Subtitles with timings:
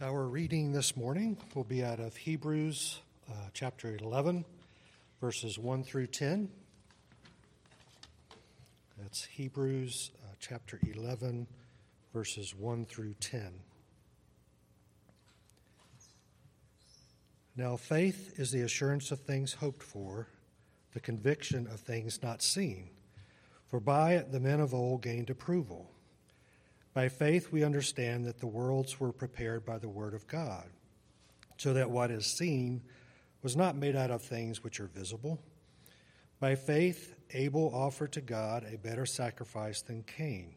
[0.00, 4.44] Our reading this morning will be out of Hebrews uh, chapter 11,
[5.20, 6.48] verses 1 through 10.
[8.96, 11.48] That's Hebrews uh, chapter 11,
[12.14, 13.50] verses 1 through 10.
[17.56, 20.28] Now, faith is the assurance of things hoped for,
[20.94, 22.90] the conviction of things not seen.
[23.66, 25.90] For by it the men of old gained approval.
[26.94, 30.66] By faith, we understand that the worlds were prepared by the Word of God,
[31.56, 32.82] so that what is seen
[33.42, 35.38] was not made out of things which are visible.
[36.40, 40.54] By faith, Abel offered to God a better sacrifice than Cain,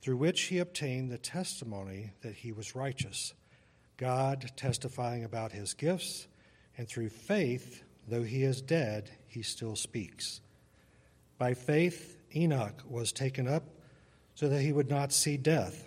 [0.00, 3.34] through which he obtained the testimony that he was righteous,
[3.96, 6.26] God testifying about his gifts,
[6.78, 10.40] and through faith, though he is dead, he still speaks.
[11.38, 13.64] By faith, Enoch was taken up
[14.40, 15.86] so that he would not see death.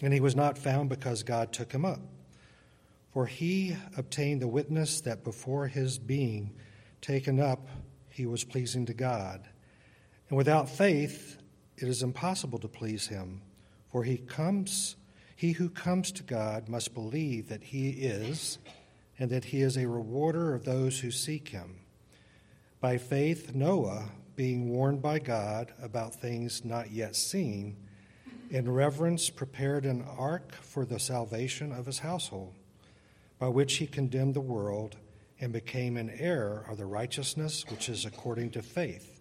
[0.00, 2.00] And he was not found because God took him up.
[3.12, 6.54] For he obtained the witness that before his being
[7.02, 7.68] taken up,
[8.08, 9.46] he was pleasing to God.
[10.30, 11.36] And without faith,
[11.76, 13.42] it is impossible to please him.
[13.92, 14.96] For he comes,
[15.36, 18.56] he who comes to God must believe that he is,
[19.18, 21.80] and that he is a rewarder of those who seek him.
[22.80, 27.76] By faith, Noah being warned by God about things not yet seen,
[28.50, 32.54] in reverence prepared an ark for the salvation of his household,
[33.38, 34.96] by which he condemned the world
[35.40, 39.20] and became an heir of the righteousness which is according to faith.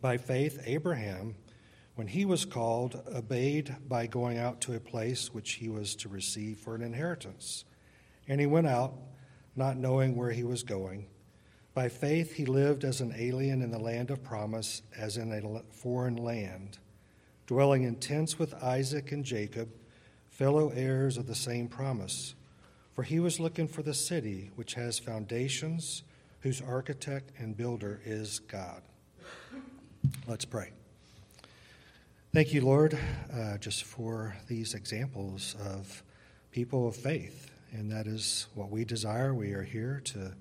[0.00, 1.34] By faith, Abraham,
[1.96, 6.08] when he was called, obeyed by going out to a place which he was to
[6.08, 7.64] receive for an inheritance.
[8.28, 8.94] And he went out,
[9.56, 11.06] not knowing where he was going.
[11.78, 15.62] By faith, he lived as an alien in the land of promise, as in a
[15.72, 16.78] foreign land,
[17.46, 19.68] dwelling in tents with Isaac and Jacob,
[20.28, 22.34] fellow heirs of the same promise.
[22.94, 26.02] For he was looking for the city which has foundations,
[26.40, 28.82] whose architect and builder is God.
[30.26, 30.72] Let's pray.
[32.34, 32.98] Thank you, Lord,
[33.32, 36.02] uh, just for these examples of
[36.50, 37.52] people of faith.
[37.70, 39.32] And that is what we desire.
[39.32, 40.32] We are here to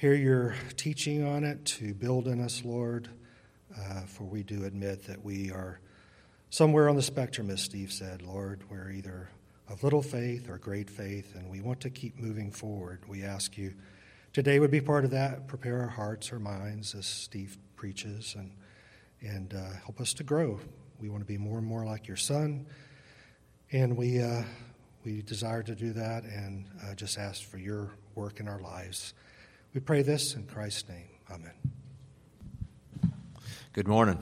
[0.00, 3.10] hear your teaching on it, to build in us, Lord,
[3.78, 5.78] uh, for we do admit that we are
[6.48, 8.62] somewhere on the spectrum, as Steve said, Lord.
[8.70, 9.28] We're either
[9.68, 13.02] of little faith or great faith, and we want to keep moving forward.
[13.08, 13.74] We ask you
[14.32, 15.46] today would be part of that.
[15.46, 18.52] Prepare our hearts, our minds, as Steve preaches, and
[19.20, 20.60] and uh, help us to grow.
[20.98, 22.64] We want to be more and more like your Son,
[23.70, 24.44] and we uh,
[25.04, 29.12] we desire to do that, and uh, just ask for your work in our lives.
[29.72, 31.06] We pray this in Christ's name.
[31.30, 31.52] Amen.
[33.72, 34.18] Good morning.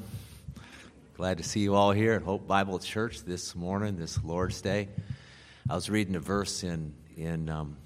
[1.16, 4.88] Glad to see you all here at Hope Bible Church this morning, this Lord's Day.
[5.66, 7.78] I was reading a verse in, in um,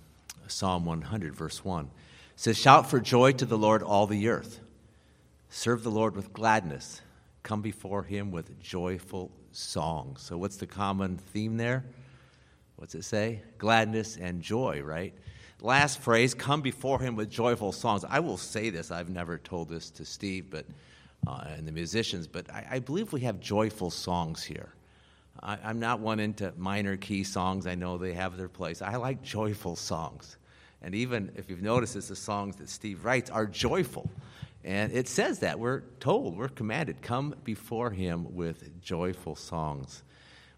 [0.48, 1.84] Psalm 100, verse 1.
[1.84, 1.90] It
[2.34, 4.58] says, Shout for joy to the Lord, all the earth.
[5.48, 7.00] Serve the Lord with gladness.
[7.44, 10.20] Come before him with joyful songs.
[10.20, 11.84] So, what's the common theme there?
[12.74, 13.42] What's it say?
[13.58, 15.14] Gladness and joy, right?
[15.62, 18.04] Last phrase, come before him with joyful songs.
[18.08, 20.66] I will say this, I've never told this to Steve but,
[21.26, 24.74] uh, and the musicians, but I, I, believe we have joyful songs here.
[25.40, 28.82] I, I'm not one into minor key songs, I know they have their place.
[28.82, 30.36] I like joyful songs.
[30.82, 34.10] And even if you've noticed, it's the songs that Steve writes are joyful.
[34.64, 35.58] And it says that.
[35.58, 40.02] We're told, we're commanded, come before him with joyful songs.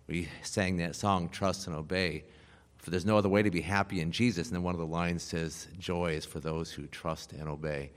[0.07, 2.25] We sang that song, Trust and Obey
[2.85, 4.49] for there's no other way to be happy in Jesus.
[4.49, 7.93] And then one of the lines says, Joy is for those who trust and obey.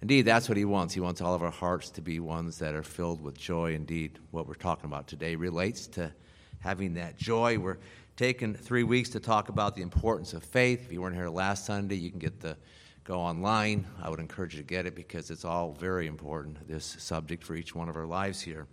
[0.00, 0.94] Indeed, that's what he wants.
[0.94, 3.74] He wants all of our hearts to be ones that are filled with joy.
[3.74, 6.12] Indeed, what we're talking about today relates to
[6.60, 7.58] having that joy.
[7.58, 7.78] We're
[8.16, 10.86] taking three weeks to talk about the importance of faith.
[10.86, 12.56] If you weren't here last Sunday, you can get the
[13.02, 13.88] go online.
[14.00, 17.56] I would encourage you to get it because it's all very important, this subject for
[17.56, 18.68] each one of our lives here.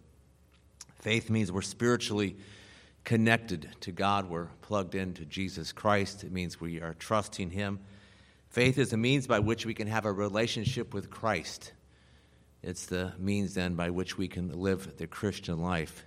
[0.99, 2.35] Faith means we're spiritually
[3.05, 4.29] connected to God.
[4.29, 6.23] We're plugged into Jesus Christ.
[6.23, 7.79] It means we are trusting Him.
[8.49, 11.71] Faith is a means by which we can have a relationship with Christ.
[12.63, 16.03] It's the means then by which we can live the Christian life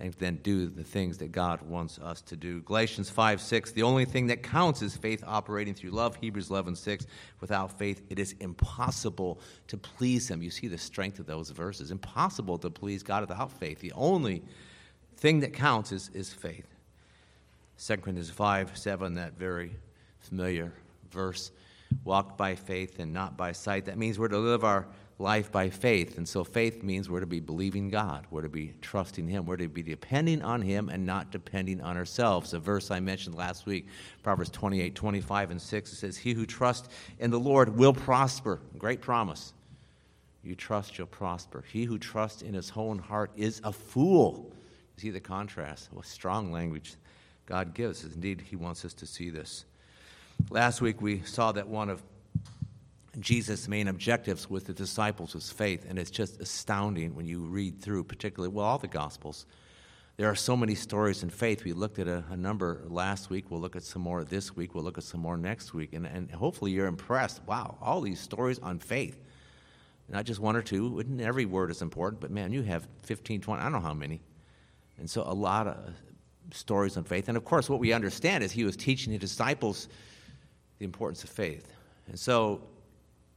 [0.00, 2.60] and then do the things that God wants us to do.
[2.62, 6.16] Galatians 5 6, the only thing that counts is faith operating through love.
[6.16, 7.06] Hebrews 11 6,
[7.40, 10.40] without faith, it is impossible to please Him.
[10.40, 11.90] You see the strength of those verses.
[11.90, 13.80] Impossible to please God without faith.
[13.80, 14.44] The only
[15.18, 16.66] thing that counts is, is faith.
[17.84, 19.72] 2 Corinthians 5 7, that very
[20.20, 20.72] familiar
[21.10, 21.50] verse.
[22.04, 23.86] Walk by faith and not by sight.
[23.86, 24.86] That means we're to live our
[25.18, 26.18] life by faith.
[26.18, 29.56] And so faith means we're to be believing God, we're to be trusting Him, we're
[29.56, 32.52] to be depending on Him and not depending on ourselves.
[32.52, 33.86] A verse I mentioned last week,
[34.22, 36.88] Proverbs 28 25 and 6, it says, He who trusts
[37.18, 38.60] in the Lord will prosper.
[38.76, 39.54] Great promise.
[40.44, 41.64] You trust, you'll prosper.
[41.72, 44.52] He who trusts in his own heart is a fool.
[44.98, 45.90] See the contrast?
[45.92, 46.96] What strong language
[47.46, 48.02] God gives.
[48.02, 49.64] Indeed, He wants us to see this.
[50.50, 52.02] Last week we saw that one of
[53.20, 57.80] Jesus' main objectives with the disciples was faith, and it's just astounding when you read
[57.80, 59.46] through, particularly, well, all the Gospels.
[60.16, 61.62] There are so many stories in faith.
[61.62, 63.52] We looked at a, a, number last week.
[63.52, 64.74] We'll look at some more this week.
[64.74, 65.92] We'll look at some more next week.
[65.92, 67.40] And, and hopefully you're impressed.
[67.46, 69.16] Wow, all these stories on faith.
[70.08, 71.04] Not just one or two.
[71.20, 74.20] Every word is important, but man, you have 15, 20, I don't know how many.
[74.98, 75.94] And so a lot of
[76.52, 77.28] stories on faith.
[77.28, 79.88] And of course, what we understand is he was teaching the disciples
[80.78, 81.72] the importance of faith.
[82.08, 82.62] And so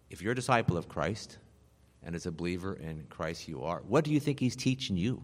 [0.10, 1.38] if you're a disciple of Christ,
[2.04, 5.22] and as a believer in Christ you are, what do you think he's teaching you?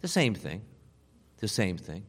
[0.00, 0.62] The same thing.
[1.38, 2.04] The same thing.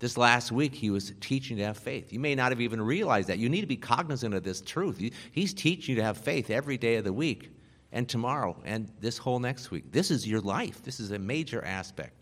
[0.00, 2.12] This last week, he was teaching to have faith.
[2.12, 3.38] You may not have even realized that.
[3.38, 5.02] You need to be cognizant of this truth.
[5.32, 7.50] He's teaching you to have faith every day of the week,
[7.90, 9.90] and tomorrow, and this whole next week.
[9.90, 10.84] This is your life.
[10.84, 12.17] This is a major aspect.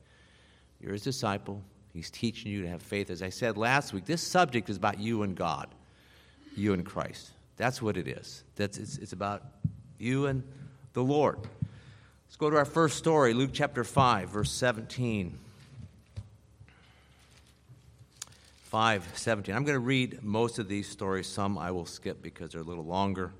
[0.80, 1.62] You're his disciple.
[1.92, 3.10] He's teaching you to have faith.
[3.10, 5.68] As I said last week, this subject is about you and God,
[6.54, 7.30] you and Christ.
[7.56, 8.44] That's what it is.
[8.56, 9.42] That's, it's, it's about
[9.98, 10.42] you and
[10.92, 11.38] the Lord.
[11.40, 15.38] Let's go to our first story, Luke chapter 5, verse 17.
[18.64, 19.54] 5, 17.
[19.54, 21.26] I'm going to read most of these stories.
[21.26, 23.32] Some I will skip because they're a little longer.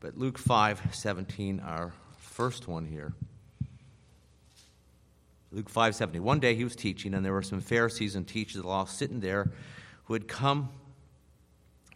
[0.00, 3.14] But Luke 5, 17, our first one here.
[5.56, 6.22] Luke 5, 17.
[6.22, 8.84] One day he was teaching, and there were some Pharisees and teachers of the law
[8.84, 9.50] sitting there
[10.04, 10.68] who had come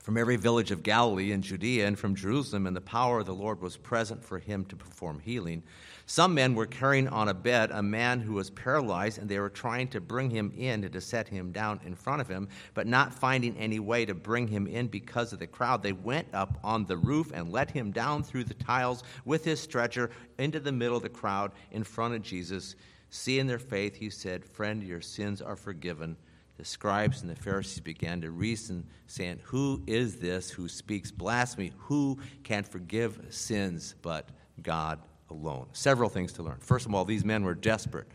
[0.00, 3.34] from every village of Galilee and Judea and from Jerusalem, and the power of the
[3.34, 5.62] Lord was present for him to perform healing.
[6.06, 9.50] Some men were carrying on a bed a man who was paralyzed, and they were
[9.50, 12.86] trying to bring him in and to set him down in front of him, but
[12.86, 15.82] not finding any way to bring him in because of the crowd.
[15.82, 19.60] They went up on the roof and let him down through the tiles with his
[19.60, 20.08] stretcher
[20.38, 22.74] into the middle of the crowd in front of Jesus.
[23.10, 26.16] Seeing their faith, he said, Friend, your sins are forgiven
[26.60, 31.72] the scribes and the Pharisees began to reason, saying, Who is this who speaks blasphemy?
[31.78, 34.28] Who can forgive sins but
[34.62, 34.98] God
[35.30, 35.68] alone?
[35.72, 36.58] Several things to learn.
[36.60, 38.08] First of all, these men were desperate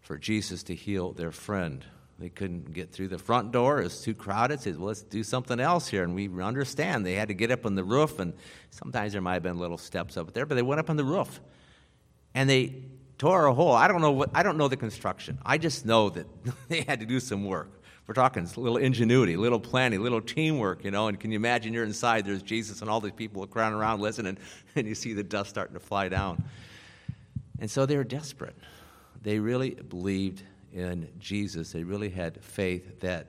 [0.00, 1.84] for Jesus to heal their friend.
[2.18, 3.80] They couldn't get through the front door.
[3.80, 4.60] It was too crowded.
[4.60, 6.02] Said, well, let's do something else here.
[6.02, 8.32] And we understand they had to get up on the roof, and
[8.70, 11.04] sometimes there might have been little steps up there, but they went up on the
[11.04, 11.40] roof.
[12.34, 12.82] And they
[13.18, 13.72] tore a hole.
[13.72, 15.38] I don't know what I don't know the construction.
[15.44, 16.26] I just know that
[16.68, 17.70] they had to do some work.
[18.06, 21.08] We're talking little ingenuity, little planning, little teamwork, you know.
[21.08, 24.36] And can you imagine you're inside, there's Jesus and all these people crowding around listening,
[24.76, 26.44] and you see the dust starting to fly down.
[27.58, 28.56] And so they were desperate.
[29.22, 31.72] They really believed in Jesus.
[31.72, 33.28] They really had faith that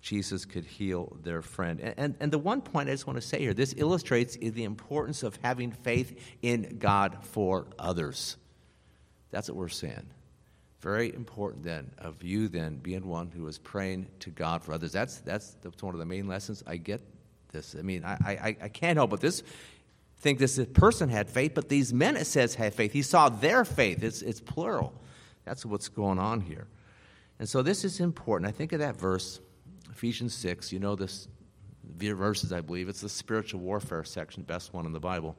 [0.00, 1.80] Jesus could heal their friend.
[1.80, 4.62] And, and, and, the one point I just want to say here this illustrates the
[4.62, 8.36] importance of having faith in God for others.
[9.36, 10.06] That's what we're saying.
[10.80, 14.92] Very important then of you then being one who is praying to God for others.
[14.92, 16.64] That's that's, one of the main lessons.
[16.66, 17.02] I get
[17.52, 17.76] this.
[17.78, 19.42] I mean, I, I, I can't help but this
[20.20, 22.94] think this person had faith, but these men it says had faith.
[22.94, 24.02] He saw their faith.
[24.02, 24.94] It's it's plural.
[25.44, 26.66] That's what's going on here.
[27.38, 28.48] And so this is important.
[28.48, 29.38] I think of that verse,
[29.90, 30.72] Ephesians 6.
[30.72, 31.28] You know this
[31.84, 32.88] verses, I believe.
[32.88, 35.36] It's the spiritual warfare section, best one in the Bible.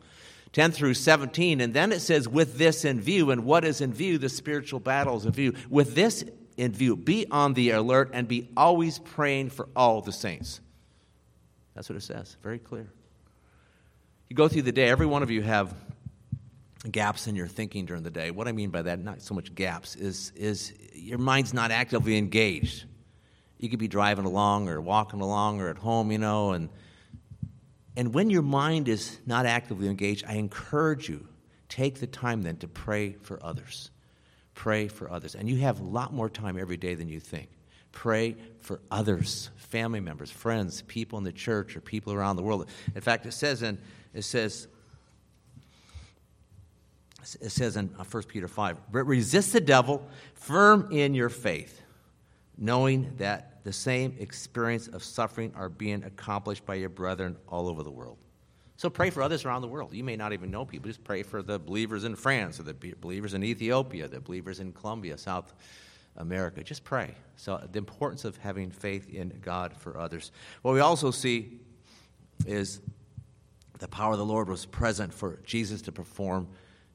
[0.54, 1.62] 10 through 17.
[1.62, 3.32] And then it says, with this in view.
[3.32, 4.18] And what is in view?
[4.18, 5.54] The spiritual battles in view.
[5.70, 6.24] With this
[6.58, 10.60] in view, be on the alert and be always praying for all the saints.
[11.76, 12.38] That's what it says.
[12.42, 12.90] Very clear.
[14.30, 15.74] You go through the day, every one of you have
[16.92, 18.32] gaps in your thinking during the day.
[18.32, 22.18] What I mean by that, not so much gaps, is, is your mind's not actively
[22.18, 22.86] engaged.
[23.60, 26.70] You could be driving along or walking along or at home, you know, and
[27.98, 31.28] and when your mind is not actively engaged, I encourage you,
[31.68, 33.90] take the time then to pray for others.
[34.54, 35.34] Pray for others.
[35.34, 37.50] And you have a lot more time every day than you think.
[37.92, 42.70] Pray for others, family members, friends, people in the church, or people around the world.
[42.94, 43.80] In fact, it says in
[44.14, 44.68] it says
[47.42, 51.82] it says in 1 uh, Peter 5, resist the devil, firm in your faith,
[52.58, 57.84] knowing that the same experience of suffering are being accomplished by your brethren all over
[57.84, 58.18] the world.
[58.78, 59.94] So pray for others around the world.
[59.94, 60.88] You may not even know people.
[60.88, 64.72] Just pray for the believers in France or the believers in Ethiopia, the believers in
[64.72, 65.54] Colombia, South
[66.16, 66.64] America.
[66.64, 67.14] Just pray.
[67.36, 70.32] So the importance of having faith in God for others.
[70.62, 71.60] What we also see
[72.46, 72.80] is
[73.80, 76.48] The power of the Lord was present for Jesus to perform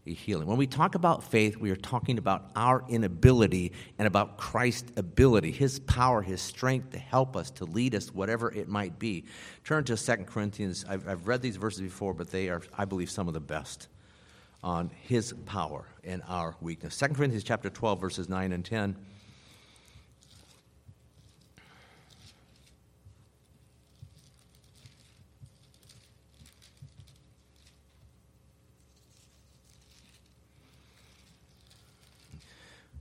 [0.05, 0.49] healing.
[0.49, 5.53] When we talk about faith, we are talking about our inability and about Christ's ability,
[5.53, 9.25] his power, his strength to help us, to lead us, whatever it might be.
[9.65, 10.85] Turn to 2 Corinthians.
[10.89, 13.89] I've, I've read these verses before, but they are, I believe, some of the best
[14.65, 16.99] on his power and our weakness.
[16.99, 18.97] 2 Corinthians chapter 12, verses 9 and 10.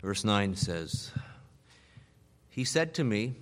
[0.01, 1.12] Verse 9 says,
[2.50, 3.36] He said to me,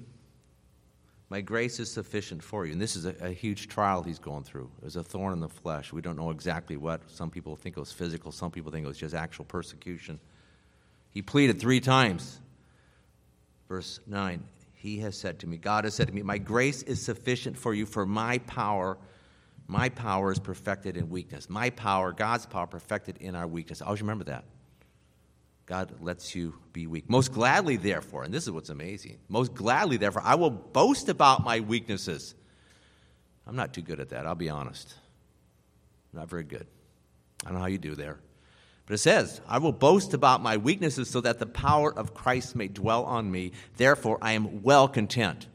[1.30, 2.74] My grace is sufficient for you.
[2.74, 4.70] And this is a, a, huge trial he's going through.
[4.82, 5.94] There's a thorn in the flesh.
[5.94, 7.10] We don't know exactly what.
[7.10, 10.20] Some people think it was physical, some people think it was just actual persecution.
[11.12, 12.39] He pleaded three times.
[13.70, 17.01] Verse 9 He has said to me, God has said to me, My grace is
[17.01, 18.98] sufficient for you, for my power.
[19.68, 21.48] My power is perfected in weakness.
[21.48, 23.84] My power, God's power, perfected in our weakness.
[23.84, 24.44] I always remember that.
[25.70, 27.08] God lets you be weak.
[27.08, 31.44] Most gladly, therefore, and this is what's amazing, most gladly, therefore, I will boast about
[31.44, 32.34] my weaknesses.
[33.46, 34.96] I'm not too good at that, I'll be honest.
[36.12, 36.66] Not very good.
[37.46, 38.18] I don't know how you do there.
[38.88, 42.56] But it says, I will boast about my weaknesses so that the power of Christ
[42.56, 43.52] may dwell on me.
[43.78, 45.46] Therefore, I am well content.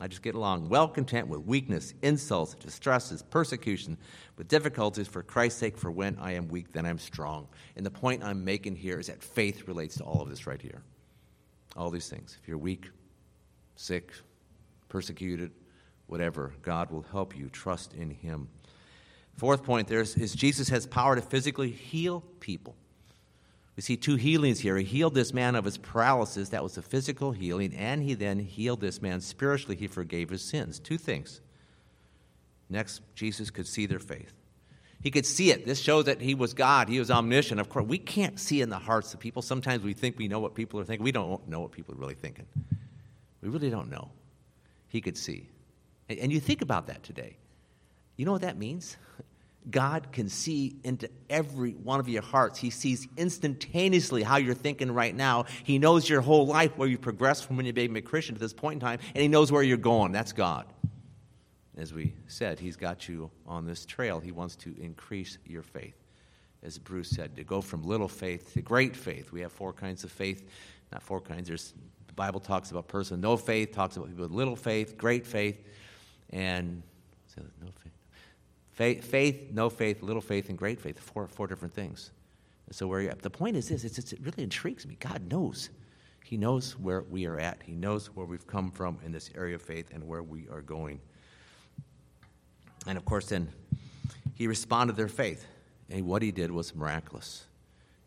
[0.00, 3.98] I just get along well content with weakness, insults, distresses, persecution,
[4.36, 7.48] with difficulties for Christ's sake, for when I am weak, then I'm strong.
[7.76, 10.60] And the point I'm making here is that faith relates to all of this right
[10.62, 10.82] here.
[11.76, 12.38] All these things.
[12.40, 12.90] If you're weak,
[13.74, 14.12] sick,
[14.88, 15.50] persecuted,
[16.06, 17.48] whatever, God will help you.
[17.48, 18.48] Trust in Him.
[19.36, 22.76] Fourth point there is, is Jesus has power to physically heal people.
[23.78, 24.76] We see two healings here.
[24.76, 28.40] He healed this man of his paralysis, that was a physical healing, and he then
[28.40, 29.76] healed this man spiritually.
[29.76, 30.80] He forgave his sins.
[30.80, 31.40] Two things.
[32.68, 34.34] Next, Jesus could see their faith.
[35.00, 35.64] He could see it.
[35.64, 36.88] This shows that he was God.
[36.88, 37.60] He was omniscient.
[37.60, 39.42] Of course, we can't see in the hearts of people.
[39.42, 41.04] Sometimes we think we know what people are thinking.
[41.04, 42.46] We don't know what people are really thinking.
[43.42, 44.10] We really don't know.
[44.88, 45.50] He could see.
[46.08, 47.36] And you think about that today.
[48.16, 48.96] You know what that means?
[49.70, 52.58] God can see into every one of your hearts.
[52.58, 55.44] He sees instantaneously how you're thinking right now.
[55.64, 58.40] He knows your whole life, where you progressed from when you became a Christian to
[58.40, 60.12] this point in time, and He knows where you're going.
[60.12, 60.66] That's God.
[61.76, 64.20] As we said, He's got you on this trail.
[64.20, 65.96] He wants to increase your faith.
[66.62, 69.30] As Bruce said, to go from little faith to great faith.
[69.30, 70.48] We have four kinds of faith,
[70.92, 71.48] not four kinds.
[71.48, 71.72] There's,
[72.08, 75.62] the Bible talks about person no faith, talks about people with little faith, great faith,
[76.30, 76.82] and
[77.36, 77.92] no faith
[78.78, 81.00] Faith, faith, no faith, little faith, and great faith.
[81.00, 82.12] Four, four different things.
[82.66, 84.96] And so where the point is this, it's, it's, it really intrigues me.
[85.00, 85.70] God knows.
[86.22, 87.60] He knows where we are at.
[87.64, 90.60] He knows where we've come from in this area of faith and where we are
[90.60, 91.00] going.
[92.86, 93.48] And of course, then
[94.36, 95.44] he responded their faith.
[95.90, 97.46] And what he did was miraculous.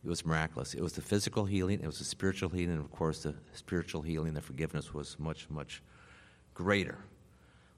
[0.06, 0.74] It was miraculous.
[0.74, 4.04] It was the physical healing, it was the spiritual healing, and of course, the spiritual
[4.04, 5.82] healing, the forgiveness was much, much
[6.54, 7.00] greater.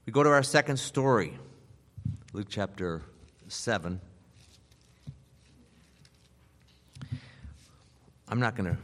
[0.06, 1.36] We go to our second story.
[2.34, 3.00] Luke chapter
[3.46, 4.00] 7.
[8.28, 8.76] I'm not going to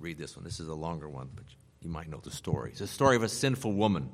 [0.00, 0.42] read this one.
[0.42, 1.44] This is a longer one, but
[1.82, 2.70] you might know the story.
[2.70, 4.08] It's a story of a sinful woman.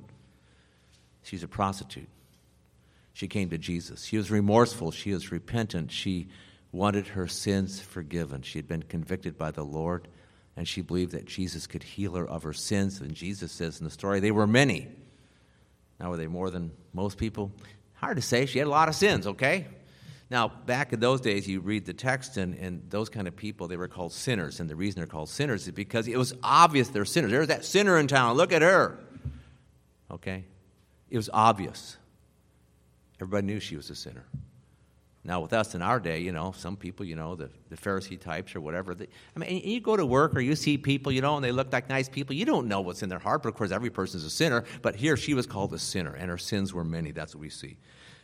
[1.23, 2.09] She's a prostitute.
[3.13, 4.07] She came to Jesus.
[4.07, 4.91] She was remorseful.
[4.91, 5.93] She was repentant.
[5.93, 6.27] She
[6.73, 8.43] wanted her sins forgiven.
[8.43, 10.09] She had been convicted by the Lord,
[10.57, 13.01] and she believed that Jesus could heal her of her sins.
[13.01, 14.89] And Jesus says in the story, they were many.
[16.01, 17.53] Now, were they more than most people?
[18.05, 18.45] Hard to say.
[18.45, 19.67] She had a lot of sins, okay?
[20.29, 23.67] Now, back in those days, you read the text, and, and those kind of people,
[23.67, 24.61] they were called sinners.
[24.61, 27.31] And the reason they're called sinners is because it was obvious they're sinners.
[27.31, 28.37] There's that sinner in town.
[28.37, 28.99] Look at her.
[30.11, 30.45] Okay?
[31.09, 31.97] It was obvious.
[33.23, 34.27] Everybody knew she was a sinner.
[35.27, 38.21] Now, with us in our day, you know, some people, you know, the, the Pharisee
[38.21, 41.23] types or whatever, they, I mean, you go to work or you see people, you
[41.23, 42.37] know, and they look like nice people.
[42.37, 44.65] You don't know what's in their heart, but of course, every person's a sinner.
[44.83, 47.11] But here, she was called a sinner, and her sins were many.
[47.11, 47.79] That's what we see.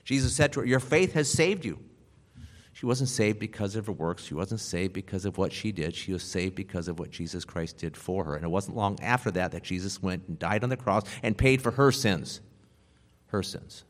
[0.04, 1.78] Jesus said to her, Your faith has saved you.
[2.72, 4.24] She wasn't saved because of her works.
[4.24, 5.94] She wasn't saved because of what she did.
[5.94, 8.36] She was saved because of what Jesus Christ did for her.
[8.36, 11.36] And it wasn't long after that that Jesus went and died on the cross and
[11.36, 12.40] paid for her sins.
[13.26, 13.84] Her sins.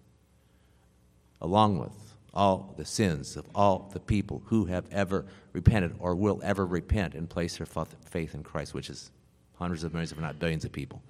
[1.40, 1.92] Along with
[2.32, 7.14] all the sins of all the people who have ever repented or will ever repent
[7.14, 9.10] and place their faith in Christ, which is
[9.54, 11.02] hundreds of millions, if not billions of people.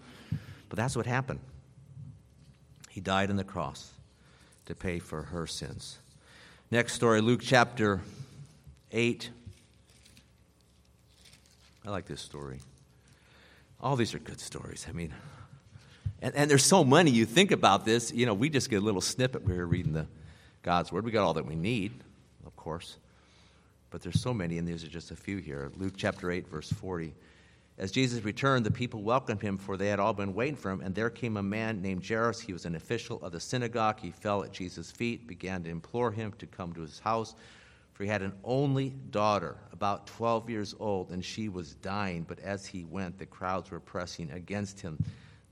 [0.68, 1.40] But that's what happened.
[2.88, 3.92] He died on the cross
[4.70, 5.98] to pay for her sins.
[6.70, 8.00] Next story, Luke chapter
[8.92, 9.28] 8.
[11.84, 12.60] I like this story.
[13.80, 14.86] All these are good stories.
[14.88, 15.12] I mean,
[16.22, 17.10] and, and there's so many.
[17.10, 19.44] You think about this, you know, we just get a little snippet.
[19.44, 20.06] We're reading the
[20.62, 21.04] God's Word.
[21.04, 21.92] We got all that we need,
[22.46, 22.96] of course,
[23.90, 25.72] but there's so many, and these are just a few here.
[25.78, 27.12] Luke chapter 8, verse 40.
[27.80, 30.82] As Jesus returned, the people welcomed him, for they had all been waiting for him.
[30.82, 32.38] And there came a man named Jairus.
[32.38, 34.00] He was an official of the synagogue.
[34.00, 37.34] He fell at Jesus' feet, began to implore him to come to his house,
[37.94, 42.26] for he had an only daughter, about 12 years old, and she was dying.
[42.28, 45.02] But as he went, the crowds were pressing against him.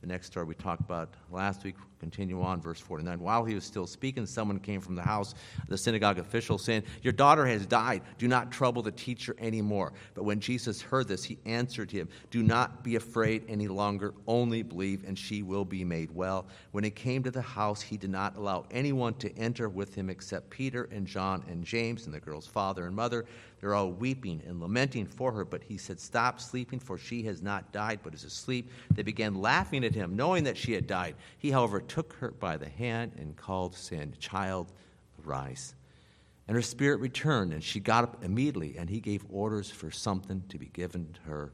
[0.02, 3.20] The next story we talked about last week, continue on, verse 49.
[3.20, 5.34] While he was still speaking, someone came from the house,
[5.68, 8.02] the synagogue official, saying, Your daughter has died.
[8.18, 9.92] Do not trouble the teacher anymore.
[10.14, 14.62] But when Jesus heard this, he answered him, Do not be afraid any longer, only
[14.62, 16.46] believe, and she will be made well.
[16.72, 20.10] When he came to the house, he did not allow anyone to enter with him
[20.10, 23.24] except Peter and John and James and the girl's father and mother.
[23.60, 27.42] They're all weeping and lamenting for her, but he said, Stop sleeping, for she has
[27.42, 28.70] not died, but is asleep.
[28.94, 31.16] They began laughing at him, knowing that she had died.
[31.38, 34.72] He, however, took her by the hand and called, saying, Child,
[35.24, 35.74] arise.
[36.46, 40.42] And her spirit returned, and she got up immediately, and he gave orders for something
[40.48, 41.52] to be given to her.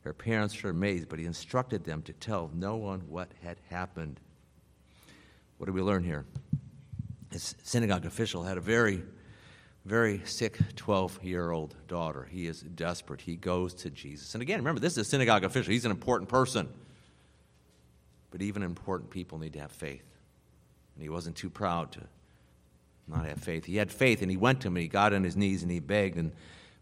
[0.00, 4.20] Her parents were amazed, but he instructed them to tell no one what had happened.
[5.58, 6.24] What do we learn here?
[7.30, 9.02] This synagogue official had a very
[9.86, 12.28] very sick 12 year old daughter.
[12.30, 13.20] He is desperate.
[13.20, 14.34] He goes to Jesus.
[14.34, 15.72] And again, remember, this is a synagogue official.
[15.72, 16.68] He's an important person.
[18.36, 20.04] But even important people need to have faith.
[20.94, 22.02] And he wasn't too proud to
[23.08, 23.64] not have faith.
[23.64, 25.72] He had faith and he went to him and he got on his knees and
[25.72, 26.18] he begged.
[26.18, 26.32] And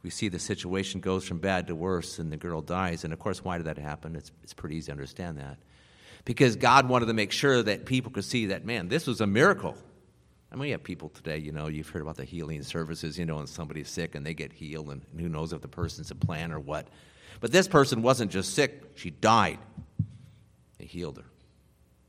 [0.03, 3.05] we see the situation goes from bad to worse and the girl dies.
[3.05, 4.17] And of course, why did that happen?
[4.17, 5.59] It's, it's pretty easy to understand that.
[6.25, 9.27] Because God wanted to make sure that people could see that, man, this was a
[9.29, 9.77] miracle.
[10.51, 13.27] I mean, we have people today, you know, you've heard about the healing services, you
[13.27, 16.17] know, and somebody's sick and they get healed, and, who knows if the person's a
[16.17, 16.89] plan or what.
[17.39, 19.61] But this person wasn't just sick, she died.
[20.85, 21.25] He healed her,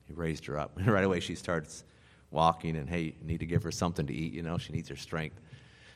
[0.08, 0.78] he raised her up.
[0.78, 1.84] And right away, she starts
[2.32, 4.90] walking, and hey, you need to give her something to eat, you know, she needs
[4.90, 5.40] her strength.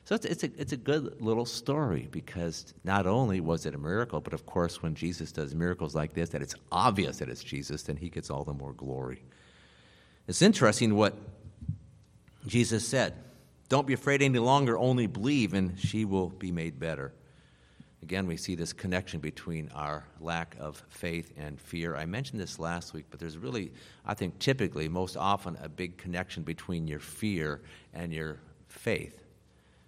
[0.06, 3.78] So it's, it's, a, it's a good little story because not only was it a
[3.78, 7.44] miracle, but of course, when Jesus does miracles like this, that it's obvious that it's
[7.44, 9.22] Jesus, then he gets all the more glory.
[10.28, 11.15] It's interesting what
[12.48, 13.13] Jesus said,
[13.67, 17.13] Don't be afraid any longer, only believe, and she will be made better.
[18.02, 21.96] Again, we see this connection between our lack of faith and fear.
[21.96, 23.74] I mentioned this last week, but there's really,
[24.06, 27.62] I think, typically, most often, a big connection between your fear
[27.94, 29.22] and your faith.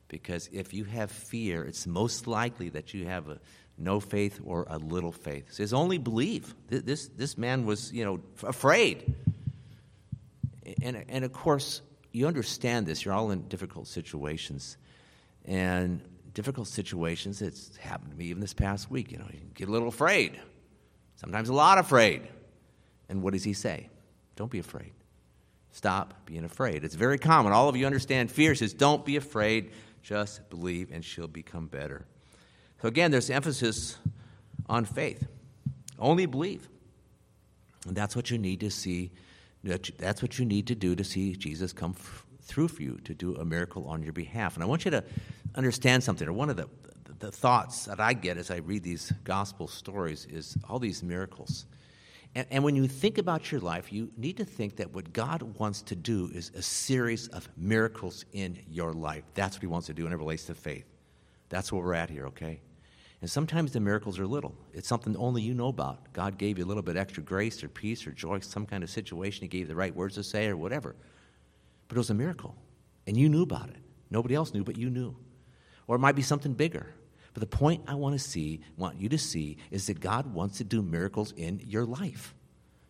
[0.10, 3.39] Because if you have fear, it's most likely that you have a
[3.78, 5.50] no faith or a little faith.
[5.50, 6.54] It says only believe.
[6.67, 9.15] This, this man was, you know, afraid.
[10.82, 13.04] And, and of course, you understand this.
[13.04, 14.78] You're all in difficult situations.
[15.45, 16.02] And
[16.33, 19.11] difficult situations, it's happened to me even this past week.
[19.11, 20.39] You know, you get a little afraid,
[21.15, 22.27] sometimes a lot afraid.
[23.09, 23.89] And what does he say?
[24.35, 24.91] Don't be afraid.
[25.71, 26.83] Stop being afraid.
[26.83, 27.53] It's very common.
[27.53, 28.55] All of you understand fear.
[28.55, 29.71] says, don't be afraid.
[30.01, 32.05] Just believe, and she'll become better.
[32.81, 33.97] So, again, there's emphasis
[34.67, 35.27] on faith.
[35.99, 36.67] Only believe.
[37.85, 39.11] And that's what you need to see
[39.63, 41.95] that's what you need to do to see Jesus come
[42.41, 44.55] through for you, to do a miracle on your behalf.
[44.55, 45.03] And I want you to
[45.55, 46.67] understand something, or one of the,
[47.03, 51.03] the, the thoughts that I get as I read these gospel stories is all these
[51.03, 51.65] miracles.
[52.33, 55.41] And, and, when you think about your life, you need to think that what God
[55.59, 59.23] wants to do is a series of miracles in your life.
[59.33, 60.85] That's what He wants to do, and it relates to faith.
[61.49, 62.61] That's where we're at here, okay?
[63.21, 64.55] And sometimes the miracles are little.
[64.73, 66.11] It's something only you know about.
[66.13, 68.89] God gave you a little bit extra grace or peace or joy, some kind of
[68.89, 69.43] situation.
[69.43, 70.95] He gave you the right words to say or whatever.
[71.87, 72.55] But it was a miracle.
[73.05, 73.77] And you knew about it.
[74.09, 75.15] Nobody else knew, but you knew.
[75.91, 76.86] Or it might be something bigger.
[77.34, 80.60] But the point I want to see, want you to see, is that God wants
[80.60, 82.34] to do miracles in your life.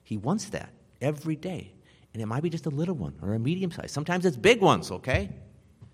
[0.04, 0.70] He wants that
[1.02, 1.72] every day.
[2.14, 3.92] And it might be just a little one or a medium size.
[3.92, 5.32] Sometimes it's big ones, okay?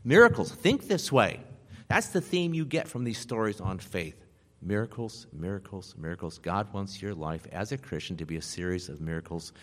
[0.03, 0.51] Miracles.
[0.51, 1.39] Think this way.
[1.87, 4.25] That's the theme you get from these stories on faith.
[4.61, 6.39] Miracles, miracles, miracles.
[6.39, 9.53] God wants your life as a Christian to be a series of miracles.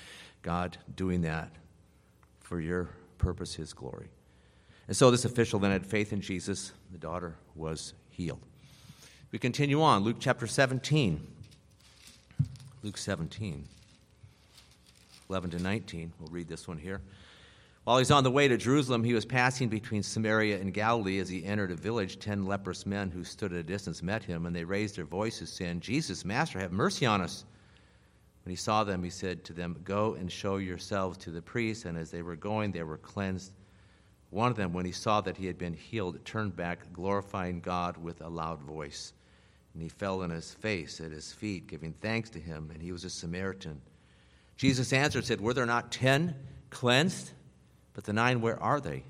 [0.40, 1.50] God doing that
[2.40, 4.08] for your purpose, His glory.
[4.86, 6.72] And so this official then had faith in Jesus.
[6.92, 8.40] The daughter was healed.
[9.32, 10.04] We continue on.
[10.04, 11.26] Luke chapter 17.
[12.84, 13.64] Luke 17,
[15.30, 16.12] 11 to 19.
[16.20, 17.00] We'll read this one here.
[17.84, 21.18] While he's on the way to Jerusalem, he was passing between Samaria and Galilee.
[21.18, 24.44] As he entered a village, ten leprous men who stood at a distance met him,
[24.44, 27.46] and they raised their voices, saying, Jesus, Master, have mercy on us.
[28.44, 31.86] When he saw them, he said to them, Go and show yourselves to the priests.
[31.86, 33.52] And as they were going, they were cleansed.
[34.34, 37.96] One of them, when he saw that he had been healed, turned back, glorifying God
[37.96, 39.12] with a loud voice.
[39.72, 42.90] And he fell on his face at his feet, giving thanks to him, and he
[42.90, 43.80] was a Samaritan.
[44.56, 46.34] Jesus answered, said, Were there not ten
[46.70, 47.30] cleansed?
[47.92, 49.04] But the nine, where are they?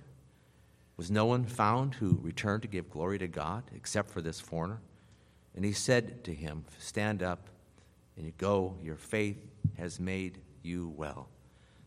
[0.99, 4.83] Was no one found who returned to give glory to God except for this foreigner?
[5.57, 7.49] And he said to him, Stand up
[8.19, 9.39] and you go, your faith
[9.79, 11.31] has made you well.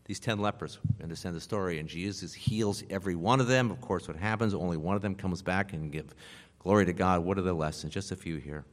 [0.08, 3.70] These ten lepers understand the story, and Jesus heals every one of them.
[3.70, 4.54] Of course, what happens?
[4.54, 6.14] Only one of them comes back and give
[6.58, 7.20] glory to God.
[7.20, 7.92] What are the lessons?
[7.92, 8.64] Just a few here.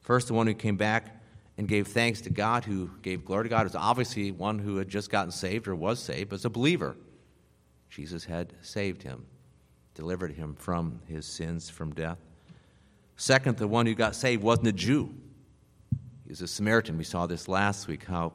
[0.00, 1.22] First, the one who came back
[1.56, 4.88] and gave thanks to God, who gave glory to God, was obviously one who had
[4.88, 6.96] just gotten saved or was saved, as a believer.
[7.88, 9.26] Jesus had saved him,
[9.94, 12.18] delivered him from his sins, from death.
[13.16, 15.14] Second, the one who got saved wasn't a Jew.
[16.24, 16.98] He was a Samaritan.
[16.98, 18.32] We saw this last week how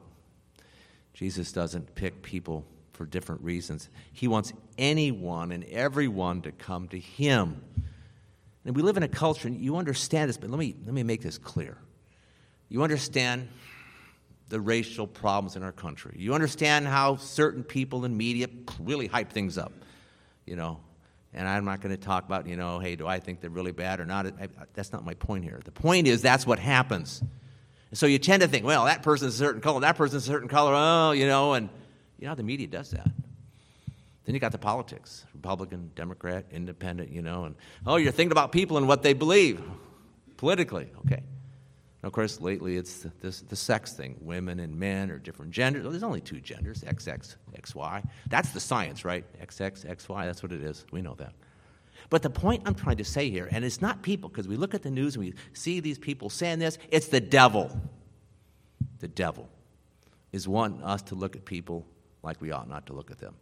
[1.16, 3.90] Jesus doesn't pick people for different reasons.
[4.12, 7.64] He wants anyone and everyone to come to him.
[8.66, 11.04] And we live in a culture, and you understand this, but let me, let me
[11.04, 11.78] make this clear.
[12.68, 13.48] You understand
[14.50, 16.16] the racial problems in our country.
[16.18, 18.48] You understand how certain people in media
[18.80, 19.72] really hype things up,
[20.46, 20.80] you know.
[21.34, 23.72] And I'm not going to talk about, you know, hey, do I think they're really
[23.72, 24.26] bad or not?
[24.26, 25.62] I, I, that's not my point here.
[25.64, 27.22] The point is that's what happens.
[27.96, 30.50] So you tend to think, well, that person's a certain color, that person's a certain
[30.50, 31.70] color, oh, you know, and
[32.20, 33.10] you know the media does that.
[34.26, 37.56] Then you got the politics Republican, Democrat, Independent, you know, and
[37.86, 39.62] oh, you're thinking about people and what they believe
[40.36, 41.22] politically, okay.
[41.22, 45.52] And of course, lately it's the, the, the, sex thing women and men are different
[45.52, 45.84] genders.
[45.84, 48.08] Well, there's only two genders XX, XY.
[48.28, 49.24] That's the science, right?
[49.42, 50.86] XX, XY, that's what it is.
[50.92, 51.34] We know that.
[52.10, 54.74] But the point I'm trying to say here, and it's not people, because we look
[54.74, 57.80] at the news and we see these people saying this, it's the devil.
[59.00, 59.50] The devil
[60.32, 61.86] is wanting us to look at people
[62.24, 63.36] like we ought not to look at them.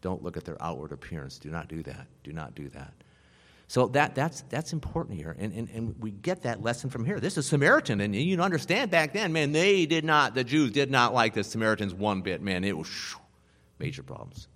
[0.00, 1.38] Don't look at their outward appearance.
[1.38, 2.06] Do not do that.
[2.24, 2.92] Do not do that.
[3.68, 5.34] So that, that's, that's important here.
[5.38, 7.18] And, and, and we get that lesson from here.
[7.18, 8.02] This is Samaritan.
[8.02, 11.42] And you understand back then, man, they did not, the Jews did not like the
[11.42, 12.42] Samaritans one bit.
[12.42, 13.18] Man, it was shoo,
[13.78, 14.48] major problems.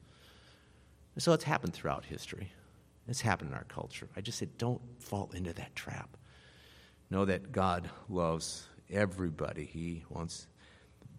[1.17, 2.53] So it's happened throughout history.
[3.09, 4.09] It's happened in our culture.
[4.17, 6.17] I just said, don't fall into that trap.
[7.11, 9.65] Know that God loves everybody.
[9.65, 10.47] He wants,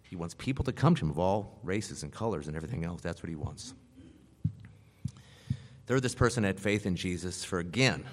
[0.04, 3.02] he wants people to come to Him of all races and colors and everything else.
[3.02, 3.74] That's what He wants.
[5.86, 8.04] Third, this person had faith in Jesus for again,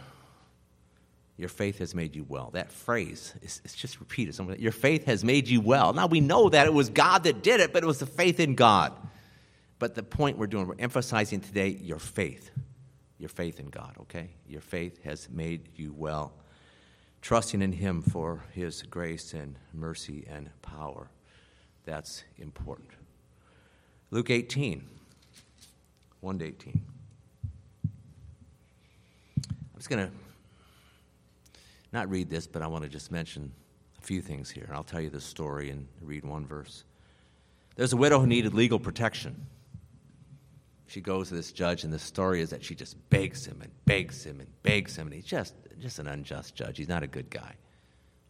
[1.36, 2.50] your faith has made you well.
[2.52, 4.38] That phrase is it's just repeated.
[4.60, 5.92] Your faith has made you well.
[5.92, 8.38] Now we know that it was God that did it, but it was the faith
[8.38, 8.92] in God.
[9.80, 12.52] But the point we're doing, we're emphasizing today your faith.
[13.24, 14.28] Your faith in God, okay?
[14.46, 16.34] Your faith has made you well.
[17.22, 21.08] Trusting in Him for His grace and mercy and power.
[21.86, 22.90] That's important.
[24.10, 24.86] Luke 18,
[26.20, 26.82] 1 to 18.
[27.86, 30.12] I'm just going to
[31.94, 33.50] not read this, but I want to just mention
[33.98, 34.68] a few things here.
[34.70, 36.84] I'll tell you the story and read one verse.
[37.74, 39.46] There's a widow who needed legal protection.
[40.86, 43.70] She goes to this judge, and the story is that she just begs him and
[43.86, 46.76] begs him and begs him, and he's just, just an unjust judge.
[46.76, 47.54] He's not a good guy.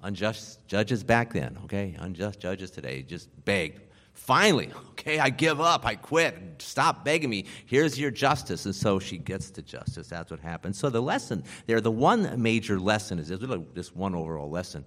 [0.02, 1.96] Unjust judges back then, okay?
[1.98, 3.80] Unjust judges today just begged
[4.14, 5.84] Finally, okay, I give up.
[5.84, 6.38] I quit.
[6.58, 7.44] Stop begging me.
[7.66, 8.64] Here's your justice.
[8.64, 10.08] And so she gets to justice.
[10.08, 10.78] That's what happens.
[10.78, 14.84] So the lesson there, the one major lesson is really just one overall lesson,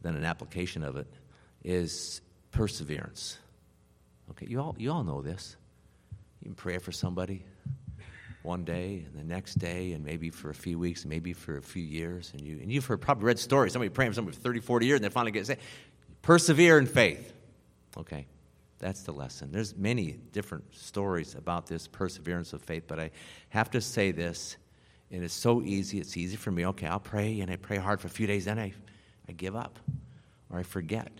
[0.00, 1.08] then an application of it,
[1.62, 3.36] is perseverance.
[4.30, 5.56] Okay, you all, you all know this.
[6.40, 7.44] You can pray for somebody
[8.42, 11.62] one day and the next day and maybe for a few weeks, maybe for a
[11.62, 12.30] few years.
[12.32, 13.72] And, you, and you've heard, probably read stories.
[13.72, 15.60] Somebody praying for somebody for 30, 40 years and they finally get saved.
[16.22, 17.34] Persevere in faith.
[17.96, 18.26] Okay,
[18.78, 19.50] that's the lesson.
[19.52, 23.10] There's many different stories about this perseverance of faith, but I
[23.50, 24.56] have to say this,
[25.10, 25.98] and it's so easy.
[25.98, 26.66] It's easy for me.
[26.66, 28.72] Okay, I'll pray, and I pray hard for a few days, then I,
[29.28, 29.78] I give up
[30.50, 31.10] or I forget.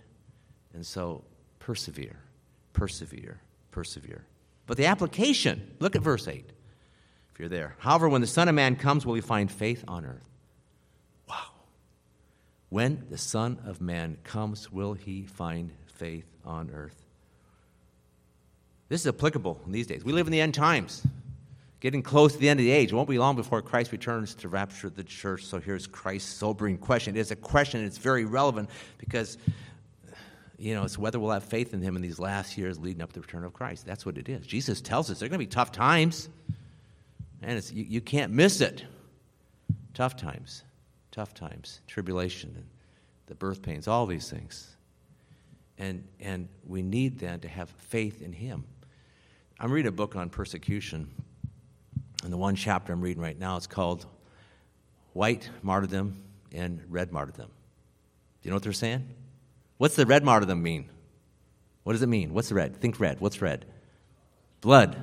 [0.75, 1.25] And so
[1.59, 2.21] persevere,
[2.73, 3.41] persevere,
[3.73, 4.25] persevere.
[4.71, 6.45] But the application, look at verse 8,
[7.33, 7.75] if you're there.
[7.81, 10.29] However, when the Son of Man comes, will he find faith on earth?
[11.29, 11.43] Wow.
[12.69, 17.05] When the Son of Man comes, will he find faith on earth.
[18.89, 20.05] This is applicable in these days.
[20.05, 21.05] We live in the end times,
[21.81, 22.93] getting close to the end of the age.
[22.93, 25.47] It won't be long before Christ returns to rapture the church.
[25.47, 27.17] So here's Christ's sobering question.
[27.17, 29.37] It is a question, and it's very relevant because,
[30.61, 33.09] you know, it's whether we'll have faith in him in these last years leading up
[33.09, 33.87] to the return of Christ.
[33.87, 34.47] That's what it is.
[34.47, 36.29] Jesus tells us there are going to be tough times,
[37.41, 38.85] and you, you can't miss it.
[39.95, 40.63] Tough times,
[41.13, 42.67] tough times, tribulation, and
[43.27, 44.77] the birth pains, all these things.
[45.79, 48.65] And, and we need then to have faith in Him.
[49.59, 51.11] I'm reading a book on persecution,
[52.23, 54.05] and the one chapter I'm reading right now is called
[55.15, 57.47] White Martyrdom and Red Martyrdom.
[57.47, 57.53] Do
[58.43, 59.09] you know what they're saying?
[59.81, 60.91] What's the red martyrdom mean?
[61.85, 62.35] What does it mean?
[62.35, 62.77] What's red?
[62.77, 63.19] Think red.
[63.19, 63.65] What's red?
[64.61, 65.03] Blood.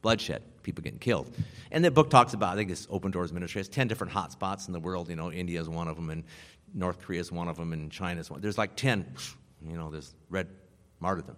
[0.00, 0.42] Bloodshed.
[0.62, 1.28] people getting killed.
[1.72, 4.30] And the book talks about, I think it's Open Doors Ministry, has 10 different hot
[4.30, 5.08] spots in the world.
[5.08, 6.22] You know, India is one of them, and
[6.72, 8.40] North Korea is one of them, and China is one.
[8.40, 9.12] There's like 10,
[9.66, 10.46] you know, there's red
[11.00, 11.34] martyrdom.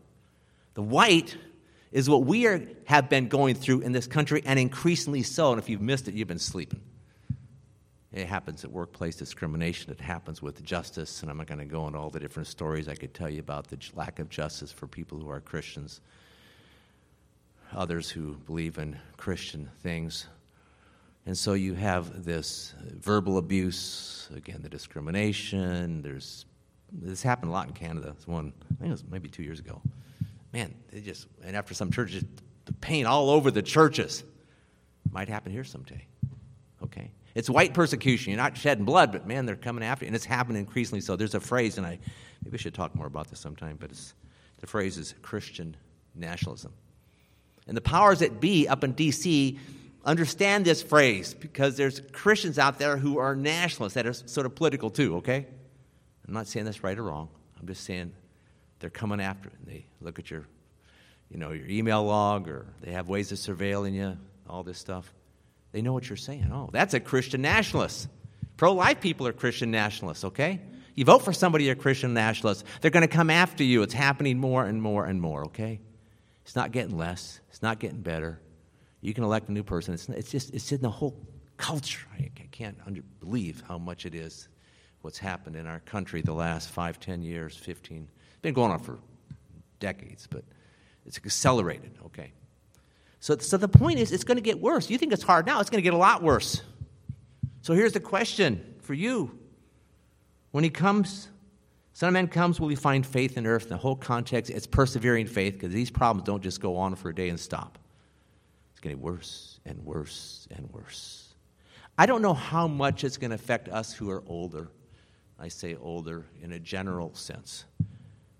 [0.74, 1.38] The white
[1.90, 5.52] is what we are, have been going through in this country, and increasingly so.
[5.52, 6.82] And if you've missed it, you've been sleeping.
[8.14, 9.90] It happens at workplace discrimination.
[9.90, 12.88] It happens with justice, and I'm not going to go into all the different stories
[12.88, 16.00] I could tell you about the lack of justice for people who are Christians,
[17.72, 20.28] others who believe in Christian things.
[21.26, 26.00] And so you have this verbal abuse, again, the discrimination.
[26.00, 26.46] There's
[26.92, 28.14] this happened a lot in Canada.
[28.16, 29.82] It's one, I think it was maybe two years ago.
[30.52, 32.24] Man, they just, and after some churches,
[32.64, 34.22] the paint all over the churches.
[35.10, 36.06] Might happen here someday.
[36.80, 37.10] Okay?
[37.34, 38.30] It's white persecution.
[38.32, 40.08] You're not shedding blood, but man, they're coming after you.
[40.08, 41.16] And it's happening increasingly so.
[41.16, 41.98] There's a phrase, and I
[42.44, 44.14] maybe I should talk more about this sometime, but it's,
[44.60, 45.76] the phrase is Christian
[46.14, 46.72] nationalism.
[47.66, 49.58] And the powers that be up in D.C.
[50.04, 54.54] understand this phrase because there's Christians out there who are nationalists that are sort of
[54.54, 55.46] political too, okay?
[56.28, 57.28] I'm not saying that's right or wrong.
[57.58, 58.12] I'm just saying
[58.80, 59.54] they're coming after it.
[59.60, 60.46] And they look at your,
[61.30, 64.16] you know, your email log or they have ways of surveilling you,
[64.48, 65.12] all this stuff.
[65.74, 66.52] They know what you're saying.
[66.52, 68.06] Oh, that's a Christian nationalist.
[68.56, 70.60] Pro life people are Christian nationalists, okay?
[70.94, 72.64] You vote for somebody, you're a Christian nationalist.
[72.80, 73.82] They're going to come after you.
[73.82, 75.80] It's happening more and more and more, okay?
[76.44, 78.40] It's not getting less, it's not getting better.
[79.00, 79.94] You can elect a new person.
[79.94, 81.20] It's, it's just, it's in the whole
[81.56, 82.06] culture.
[82.16, 84.48] I, I can't under, believe how much it is
[85.00, 88.06] what's happened in our country the last five, ten years, 15.
[88.28, 89.00] It's been going on for
[89.80, 90.44] decades, but
[91.04, 92.32] it's accelerated, okay?
[93.24, 94.90] So, so the point is, it's going to get worse.
[94.90, 96.60] You think it's hard now, it's going to get a lot worse.
[97.62, 99.38] So here's the question for you.
[100.50, 101.28] When he comes,
[101.94, 103.70] Son of Man comes, will he find faith in earth?
[103.70, 107.14] The whole context, it's persevering faith because these problems don't just go on for a
[107.14, 107.78] day and stop.
[108.72, 111.32] It's getting worse and worse and worse.
[111.96, 114.68] I don't know how much it's going to affect us who are older.
[115.40, 117.64] I say older in a general sense.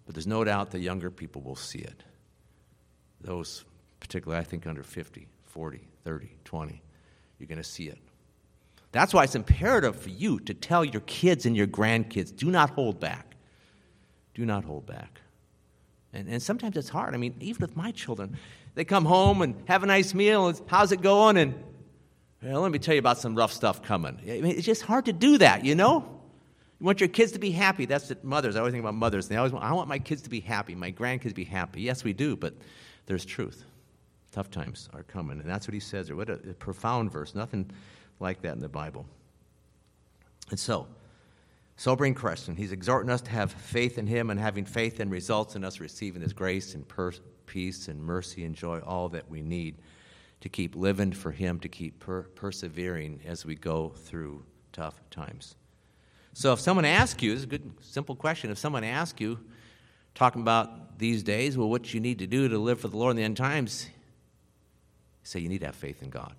[0.05, 2.03] But there's no doubt the younger people will see it.
[3.23, 3.65] Those
[4.05, 6.83] particularly I think under 50, 40, 30, 20.
[7.39, 7.99] You're going to see it.
[8.93, 12.71] That's why it's imperative for you to tell your kids and your grandkids do not
[12.71, 13.35] hold back.
[14.35, 15.23] Do not hold back.
[16.13, 17.15] And, and sometimes it's hard.
[17.15, 18.37] I mean, even with my children,
[18.75, 20.49] they come home and have a nice meal.
[20.49, 21.39] And how's it going?
[21.39, 21.55] And
[22.43, 24.19] well, let me tell you about some rough stuff coming.
[24.23, 26.21] I mean, it's just hard to do that, you know?
[26.79, 27.87] You want your kids to be happy.
[27.87, 28.55] That's the mothers.
[28.55, 29.29] I always think about mothers.
[29.29, 31.81] They always want, I want my kids to be happy, my grandkids to be happy.
[31.81, 32.55] Yes, we do, but
[33.07, 33.65] there's truth.
[34.35, 35.39] Tough times are coming.
[35.39, 36.17] And that's what he says there.
[36.17, 37.37] What a, a profound verse.
[37.37, 37.71] Nothing
[38.19, 39.07] like that in the Bible.
[40.51, 40.89] And so,
[41.77, 42.57] sobering question.
[42.57, 45.79] He's exhorting us to have faith in him, and having faith in results in us
[45.79, 47.13] receiving his grace and per-
[47.47, 49.77] peace and mercy and joy, all that we need
[50.41, 54.43] to keep living for him, to keep per- persevering as we go through
[54.73, 55.55] tough times.
[56.33, 58.51] So, if someone asks you, it's a good, simple question.
[58.51, 59.39] If someone asks you,
[60.17, 63.13] talking about these days, well, what you need to do to live for the Lord
[63.13, 63.89] in the end times,
[65.25, 66.35] say you need to have faith in God.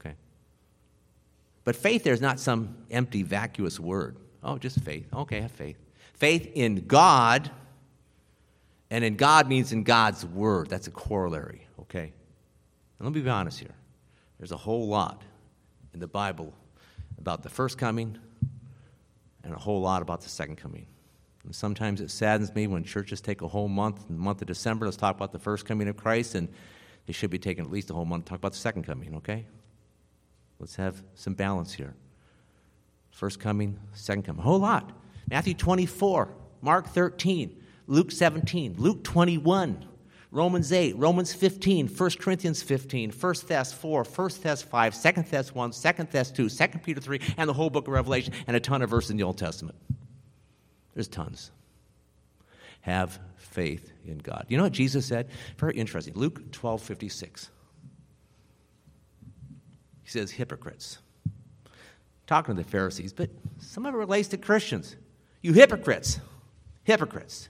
[0.00, 0.14] Okay?
[1.64, 4.16] But faith there is not some empty, vacuous word.
[4.42, 5.06] Oh, just faith.
[5.12, 5.76] Okay, have faith.
[6.14, 7.50] Faith in God,
[8.90, 10.68] and in God means in God's word.
[10.68, 12.12] That's a corollary, okay?
[12.98, 13.74] And let me be honest here.
[14.38, 15.22] There's a whole lot
[15.92, 16.54] in the Bible
[17.18, 18.16] about the first coming
[19.42, 20.86] and a whole lot about the second coming.
[21.44, 24.86] And sometimes it saddens me when churches take a whole month, the month of December,
[24.86, 26.48] let's talk about the first coming of Christ, and
[27.06, 29.14] they should be taking at least a whole month to talk about the second coming,
[29.16, 29.46] okay?
[30.58, 31.94] Let's have some balance here.
[33.10, 34.40] First coming, second coming.
[34.40, 34.92] A whole lot.
[35.28, 36.28] Matthew 24,
[36.60, 39.86] Mark 13, Luke 17, Luke 21,
[40.30, 45.54] Romans 8, Romans 15, 1 Corinthians 15, 1 Thess 4, 1 Thess 5, 2 Thess
[45.54, 48.60] 1, 2 Thess 2, 2 Peter 3, and the whole book of Revelation, and a
[48.60, 49.78] ton of verses in the Old Testament.
[50.94, 51.50] There's tons.
[52.82, 53.18] Have
[53.56, 54.44] faith in God.
[54.48, 55.30] You know what Jesus said?
[55.56, 56.12] Very interesting.
[56.14, 57.50] Luke 12 56.
[60.02, 60.98] He says, hypocrites.
[62.26, 64.94] Talking to the Pharisees, but some of it relates to Christians.
[65.40, 66.20] You hypocrites.
[66.84, 67.48] Hypocrites.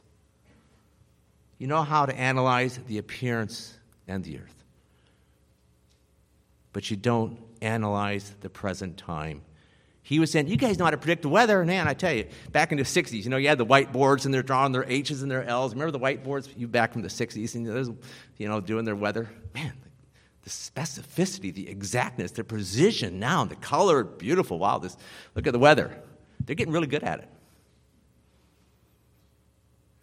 [1.58, 4.62] You know how to analyze the appearance and the earth,
[6.72, 9.42] but you don't analyze the present time
[10.06, 11.64] he was saying, You guys know how to predict the weather.
[11.64, 14.32] Man, I tell you, back in the 60s, you know, you had the whiteboards and
[14.32, 15.72] they're drawing their H's and their L's.
[15.72, 16.48] Remember the whiteboards?
[16.56, 17.90] You back from the 60s and those,
[18.36, 19.28] you know, doing their weather?
[19.52, 19.72] Man,
[20.42, 24.60] the specificity, the exactness, the precision now, the color, beautiful.
[24.60, 24.96] Wow, this,
[25.34, 26.00] look at the weather.
[26.44, 27.28] They're getting really good at it.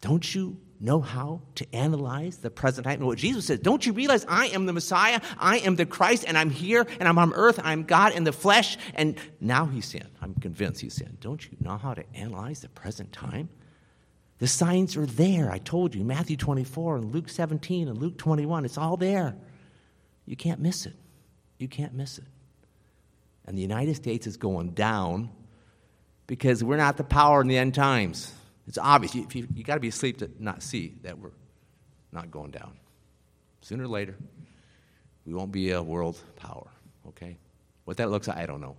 [0.01, 2.99] Don't you know how to analyze the present time?
[2.99, 5.21] And what Jesus says, don't you realize I am the Messiah?
[5.39, 8.33] I am the Christ, and I'm here, and I'm on earth, I'm God in the
[8.33, 10.09] flesh, and now he's sinned.
[10.21, 11.19] I'm convinced he's sinned.
[11.19, 13.49] Don't you know how to analyze the present time?
[14.39, 15.49] The signs are there.
[15.49, 18.65] I told you, Matthew 24 and Luke 17 and Luke 21.
[18.65, 19.35] It's all there.
[20.25, 20.95] You can't miss it.
[21.57, 22.25] You can't miss it.
[23.45, 25.29] And the United States is going down
[26.27, 28.33] because we're not the power in the end times.
[28.67, 29.13] It's obvious.
[29.15, 31.31] You, you, you got to be asleep to not see that we're
[32.11, 32.73] not going down.
[33.61, 34.15] Sooner or later,
[35.25, 36.67] we won't be a world power,
[37.09, 37.37] okay?
[37.85, 38.75] What that looks like, I don't know.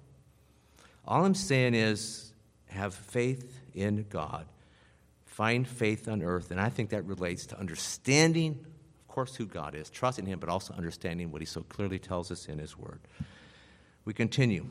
[1.06, 2.32] All I'm saying is
[2.66, 4.46] have faith in God.
[5.26, 8.64] Find faith on earth, and I think that relates to understanding,
[9.00, 12.30] of course, who God is, trusting Him, but also understanding what He so clearly tells
[12.30, 13.00] us in His Word.
[14.04, 14.66] We continue.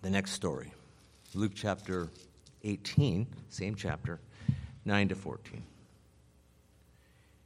[0.00, 0.72] The next story,
[1.34, 2.08] Luke chapter
[2.64, 4.20] 18, same chapter,
[4.84, 5.62] 9 to 14.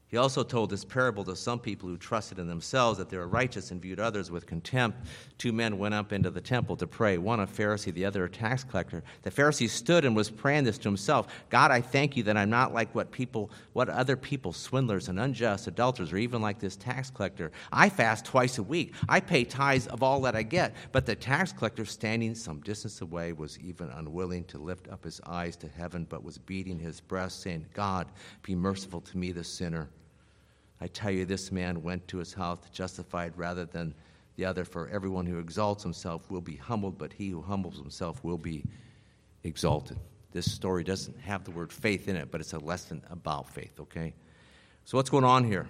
[0.09, 3.27] He also told this parable to some people who trusted in themselves that they were
[3.27, 4.99] righteous and viewed others with contempt.
[5.37, 8.31] Two men went up into the temple to pray, one a Pharisee, the other a
[8.31, 9.03] tax collector.
[9.23, 12.51] The Pharisee stood and was praying this to himself God, I thank you that I'm
[12.51, 16.77] not like what people, what other people, swindlers and unjust, adulterers, or even like this
[16.77, 17.51] tax collector.
[17.73, 18.95] I fast twice a week.
[19.09, 20.77] I pay tithes of all that I get.
[20.93, 25.21] But the tax collector, standing some distance away, was even unwilling to lift up his
[25.27, 28.07] eyes to heaven, but was beating his breast, saying, God,
[28.43, 29.89] be merciful to me, the sinner.
[30.81, 33.95] I tell you, this man went to his house justified rather than
[34.37, 38.23] the other, for everyone who exalts himself will be humbled, but he who humbles himself
[38.23, 38.65] will be
[39.45, 39.99] exalted.
[40.33, 43.81] This story doesn't have the word faith in it, but it's a lesson about faith,
[43.81, 44.13] okay?
[44.85, 45.67] So, what's going on here?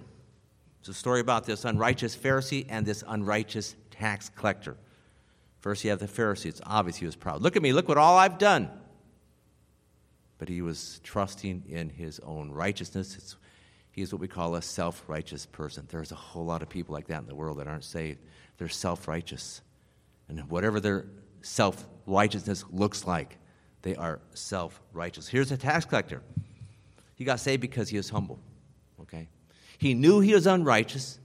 [0.81, 4.75] It's a story about this unrighteous Pharisee and this unrighteous tax collector.
[5.59, 6.47] First, you have the Pharisee.
[6.47, 7.41] It's obvious he was proud.
[7.41, 8.69] Look at me, look what all I've done.
[10.37, 13.15] But he was trusting in his own righteousness.
[13.15, 13.37] It's
[13.97, 15.87] he is what we call a self righteous person.
[15.89, 18.19] There's a whole lot of people like that in the world that aren't saved.
[18.59, 19.59] They're self righteous.
[20.29, 21.07] And whatever their
[21.41, 23.39] self righteousness looks like,
[23.81, 25.27] they are self righteous.
[25.27, 26.21] Here's a tax collector.
[27.15, 28.37] He got saved because he was humble.
[29.01, 29.29] Okay?
[29.79, 31.17] He knew he was unrighteous.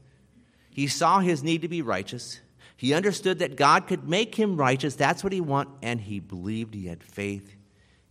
[0.71, 2.41] He saw his need to be righteous.
[2.79, 4.95] He understood that God could make him righteous.
[4.95, 5.75] That's what he wanted.
[5.83, 7.55] And he believed he had faith.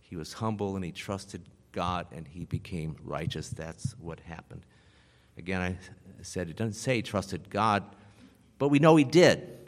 [0.02, 3.48] He was humble and he trusted God and he became righteous.
[3.48, 4.64] That's what happened.
[5.38, 5.76] Again, I
[6.22, 7.82] said it doesn't say he trusted God,
[8.58, 9.58] but we know he did.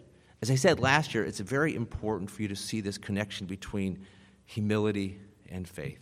[0.43, 4.05] As I said last year, it's very important for you to see this connection between
[4.45, 6.01] humility and faith.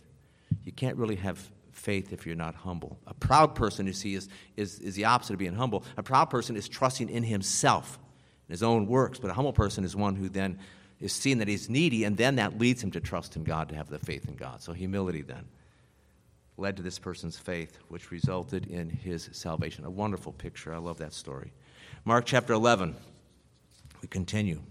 [0.65, 2.99] You can't really have faith if you're not humble.
[3.07, 5.83] A proud person, you see, is, is, is the opposite of being humble.
[5.97, 7.97] A proud person is trusting in himself,
[8.47, 10.59] in his own works, but a humble person is one who then
[10.99, 13.75] is seeing that he's needy, and then that leads him to trust in God, to
[13.75, 14.61] have the faith in God.
[14.61, 15.45] So, humility then
[16.57, 19.85] led to this person's faith, which resulted in his salvation.
[19.85, 20.73] A wonderful picture.
[20.73, 21.51] I love that story.
[22.05, 22.95] Mark chapter 11.
[24.01, 24.61] We continue.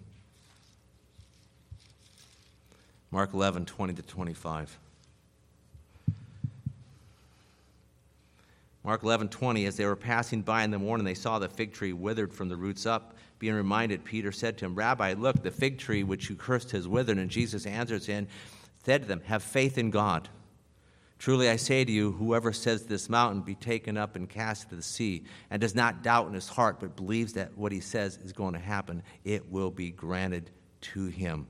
[3.11, 4.79] Mark 11, 20 to 25.
[8.85, 11.73] Mark 11, 20, as they were passing by in the morning, they saw the fig
[11.73, 13.15] tree withered from the roots up.
[13.39, 16.89] Being reminded, Peter said to him, Rabbi, look, the fig tree which you cursed has
[16.89, 17.19] withered.
[17.19, 18.27] And Jesus answered and
[18.85, 20.29] said to them, Have faith in God.
[21.23, 24.75] Truly I say to you, whoever says this mountain be taken up and cast into
[24.75, 28.17] the sea, and does not doubt in his heart, but believes that what he says
[28.25, 31.47] is going to happen, it will be granted to him.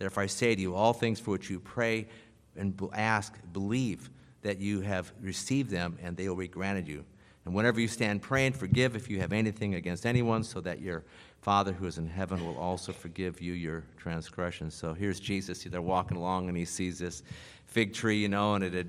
[0.00, 2.08] Therefore I say to you, all things for which you pray
[2.56, 4.10] and ask, believe
[4.42, 7.04] that you have received them, and they will be granted you.
[7.44, 11.04] And whenever you stand praying, forgive if you have anything against anyone, so that your
[11.46, 14.74] Father who is in heaven will also forgive you your transgressions.
[14.74, 15.62] So here's Jesus.
[15.62, 17.22] They're walking along, and he sees this
[17.66, 18.88] fig tree, you know, and it had,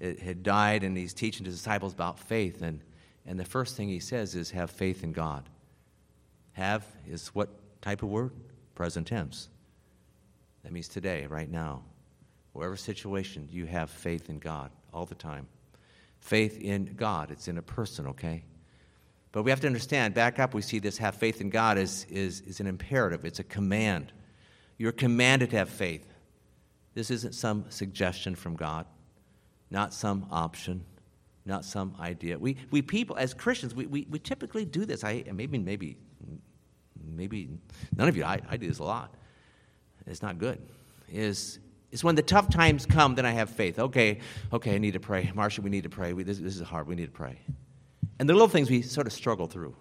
[0.00, 2.62] it had died, and he's teaching his disciples about faith.
[2.62, 2.80] And,
[3.26, 5.50] and the first thing he says is, have faith in God.
[6.52, 7.50] Have is what
[7.82, 8.32] type of word?
[8.74, 9.50] Present tense.
[10.62, 11.82] That means today, right now.
[12.54, 15.46] Whatever situation, you have faith in God all the time.
[16.20, 18.44] Faith in God, it's in a person, okay?
[19.32, 22.06] But we have to understand, back up, we see this have faith in God is,
[22.08, 24.12] is, is an imperative, it's a command.
[24.78, 26.06] You're commanded to have faith.
[26.94, 28.86] This isn't some suggestion from God,
[29.70, 30.84] not some option,
[31.44, 32.38] not some idea.
[32.38, 35.04] We, we people, as Christians, we, we, we typically do this.
[35.04, 35.96] I, maybe, maybe,
[37.04, 37.50] maybe
[37.96, 39.14] none of you, I, I do this a lot.
[40.06, 40.58] It's not good.
[41.12, 41.58] Is
[41.90, 43.78] is when the tough times come, then I have faith.
[43.78, 44.18] Okay,
[44.52, 45.30] okay, I need to pray.
[45.34, 46.12] Marcia, we need to pray.
[46.12, 46.86] We, this, this is hard.
[46.86, 47.38] We need to pray.
[48.18, 49.76] And the little things we sort of struggle through.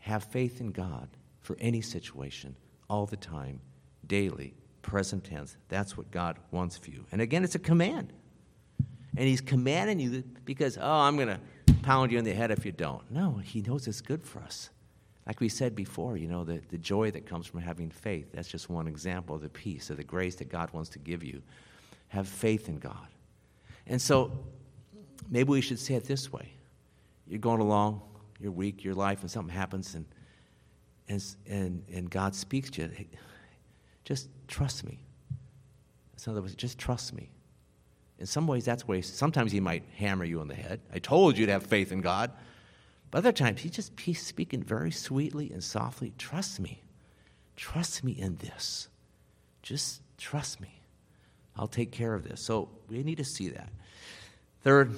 [0.00, 1.08] Have faith in God
[1.40, 2.56] for any situation,
[2.88, 3.60] all the time,
[4.06, 5.56] daily, present tense.
[5.68, 7.04] That's what God wants for you.
[7.12, 8.12] And again, it's a command.
[9.16, 11.40] And He's commanding you because, oh, I'm going to
[11.82, 13.10] pound you in the head if you don't.
[13.10, 14.70] No, He knows it's good for us.
[15.26, 18.48] Like we said before, you know, the, the joy that comes from having faith, that's
[18.48, 21.42] just one example of the peace, of the grace that God wants to give you.
[22.08, 23.08] Have faith in God.
[23.86, 24.32] And so
[25.28, 26.52] maybe we should say it this way
[27.28, 28.00] You're going along,
[28.40, 30.06] your week, your life, and something happens, and,
[31.08, 32.88] and, and, and God speaks to you.
[32.88, 33.08] Hey,
[34.04, 34.98] just trust me.
[36.26, 37.30] In other words, just trust me.
[38.18, 39.00] In some ways, that's way.
[39.02, 40.80] Sometimes He might hammer you on the head.
[40.92, 42.32] I told you to have faith in God.
[43.10, 46.12] But other times, he just he's speaking very sweetly and softly.
[46.18, 46.82] Trust me.
[47.56, 48.88] Trust me in this.
[49.62, 50.80] Just trust me.
[51.56, 52.40] I'll take care of this.
[52.40, 53.70] So we need to see that.
[54.62, 54.92] Third,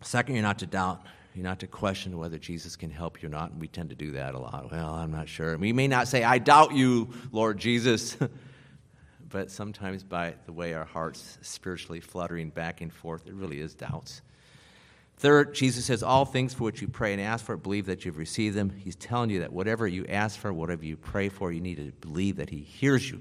[0.00, 1.02] second, you're not to doubt.
[1.34, 3.52] Not to question whether Jesus can help you or not.
[3.52, 4.72] And we tend to do that a lot.
[4.72, 5.56] Well, I'm not sure.
[5.56, 8.16] We may not say, I doubt you, Lord Jesus.
[9.28, 13.74] but sometimes by the way our hearts spiritually fluttering back and forth, it really is
[13.74, 14.22] doubts.
[15.18, 18.18] Third, Jesus says, All things for which you pray and ask for, believe that you've
[18.18, 18.70] received them.
[18.70, 21.92] He's telling you that whatever you ask for, whatever you pray for, you need to
[22.00, 23.20] believe that He hears you.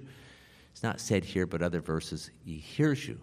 [0.71, 3.19] It's not said here, but other verses, He hears you.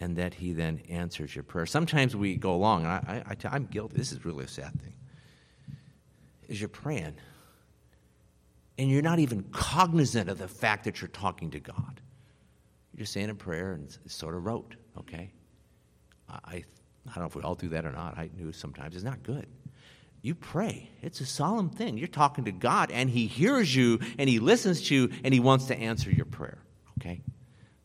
[0.00, 1.66] And that He then answers your prayer.
[1.66, 3.96] Sometimes we go along, and I, I, I, I'm guilty.
[3.96, 4.94] This is really a sad thing.
[6.48, 7.14] Is you're praying,
[8.78, 12.00] and you're not even cognizant of the fact that you're talking to God.
[12.92, 15.32] You're just saying a prayer, and it's, sort of rote, okay?
[16.28, 16.64] I
[17.08, 18.18] I don't know if we all do that or not.
[18.18, 18.94] I do sometimes.
[18.94, 19.46] It's not good.
[20.20, 20.90] You pray.
[21.00, 21.96] It's a solemn thing.
[21.96, 25.40] You're talking to God, and He hears you, and He listens to you, and He
[25.40, 26.58] wants to answer your prayer.
[26.98, 27.22] Okay?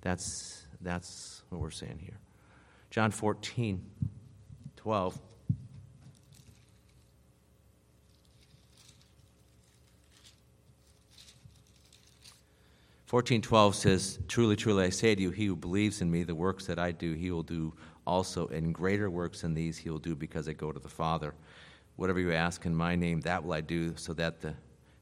[0.01, 2.18] That's, that's what we're saying here.
[2.89, 3.84] John 14,
[4.76, 5.20] 12.
[13.06, 16.34] Fourteen twelve says, "Truly, truly, I say to you, he who believes in me, the
[16.34, 17.72] works that I do, he will do
[18.08, 21.36] also, and greater works than these he will do because I go to the Father.
[21.95, 24.56] Whatever you ask in my name, that will I do, so that the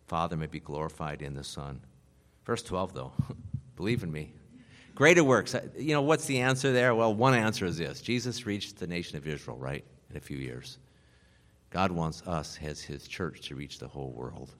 [0.07, 1.79] Father may be glorified in the Son.
[2.43, 3.13] Verse 12, though,
[3.77, 4.33] believe in me.
[4.95, 5.55] Greater works.
[5.77, 6.93] You know, what's the answer there?
[6.93, 10.37] Well, one answer is this Jesus reached the nation of Israel, right, in a few
[10.37, 10.77] years.
[11.69, 14.51] God wants us, as his church, to reach the whole world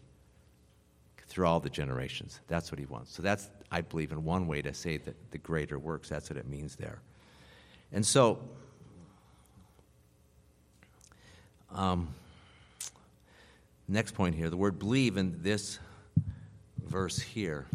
[1.28, 2.42] through all the generations.
[2.48, 3.14] That's what he wants.
[3.14, 6.10] So that's, I believe, in one way to say that the greater works.
[6.10, 7.00] That's what it means there.
[7.94, 8.40] And so,
[11.74, 12.10] um,
[13.88, 15.80] next point here the word believe in this
[16.86, 17.66] verse here,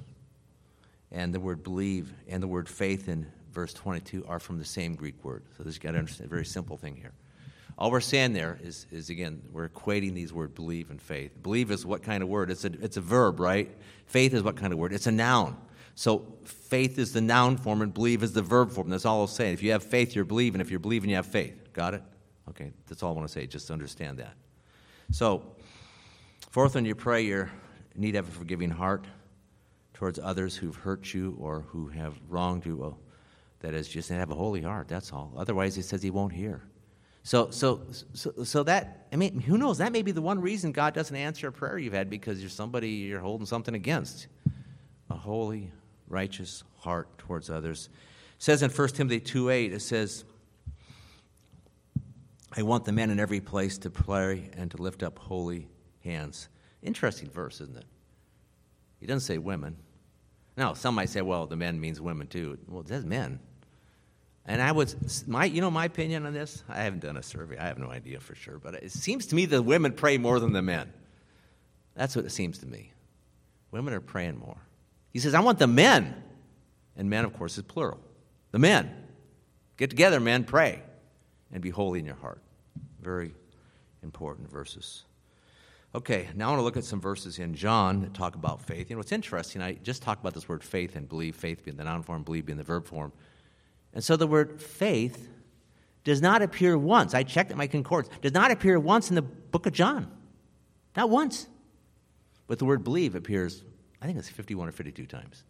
[1.13, 4.95] and the word believe and the word faith in verse 22 are from the same
[4.95, 5.43] Greek word.
[5.57, 7.13] So this you got to understand a very simple thing here.
[7.79, 11.43] All we're saying there is, is again, we're equating these words believe and faith.
[11.43, 12.51] Believe is what kind of word?
[12.51, 13.71] It's a, it's a verb, right?
[14.07, 14.93] Faith is what kind of word?
[14.93, 15.57] It's a noun.
[15.95, 18.89] So faith is the noun form and believe is the verb form.
[18.89, 19.53] That's all I'll say.
[19.53, 20.61] If you have faith, you're believing.
[20.61, 21.73] If you're believing, you have faith.
[21.73, 22.03] Got it?
[22.51, 23.47] Okay, that's all I want to say.
[23.47, 24.35] Just understand that.
[25.11, 25.43] So,
[26.51, 27.49] fourth, when you pray, you
[27.95, 29.07] need to have a forgiving heart
[29.97, 32.77] towards others who've hurt you or who have wronged you.
[32.77, 32.99] Well,
[33.61, 34.89] that is just have a holy heart.
[34.89, 35.33] That's all.
[35.35, 36.63] Otherwise, he says he won't hear.
[37.23, 37.81] So, so,
[38.13, 39.79] so, so that I mean, who knows?
[39.79, 42.51] That may be the one reason God doesn't answer a prayer you've had because you're
[42.51, 44.27] somebody you're holding something against.
[45.09, 45.73] A holy
[46.09, 47.89] righteous heart towards others.
[48.37, 50.25] It says in 1 Timothy 2 8, it says,
[52.55, 55.69] I want the men in every place to pray and to lift up holy
[56.05, 56.49] hands.
[56.83, 57.87] Interesting verse, isn't it?
[59.01, 59.77] He doesn't say women.
[60.57, 62.59] Now, some might say, well, the men means women too.
[62.67, 63.41] Well, it says men.
[64.47, 64.95] And I would,
[65.27, 66.63] my, you know, my opinion on this.
[66.69, 67.59] I haven't done a survey.
[67.59, 70.39] I have no idea for sure, but it seems to me the women pray more
[70.39, 70.93] than the men.
[71.95, 72.93] That's what it seems to me.
[73.73, 74.59] Women are praying more.
[75.13, 76.23] He says, I want the men.
[76.97, 78.01] And men, of course, is plural.
[78.53, 78.95] The men.
[79.77, 80.83] Get together, men, pray,
[81.53, 82.41] and be holy in your heart.
[83.01, 83.35] Very
[84.03, 85.05] important verses.
[85.95, 88.91] Okay, now I want to look at some verses in John that talk about faith.
[88.91, 89.63] You know, it's interesting.
[89.63, 92.47] I just talked about this word faith and believe, faith being the noun form, believe
[92.47, 93.13] being the verb form.
[93.95, 95.29] And so the word faith
[96.05, 97.15] does not appear once.
[97.15, 98.15] I checked at my concordance.
[98.21, 100.11] Does not appear once in the book of John.
[100.97, 101.49] Not once.
[102.47, 103.65] But the word believe appears
[104.01, 105.45] I think it's 51 or 52 times.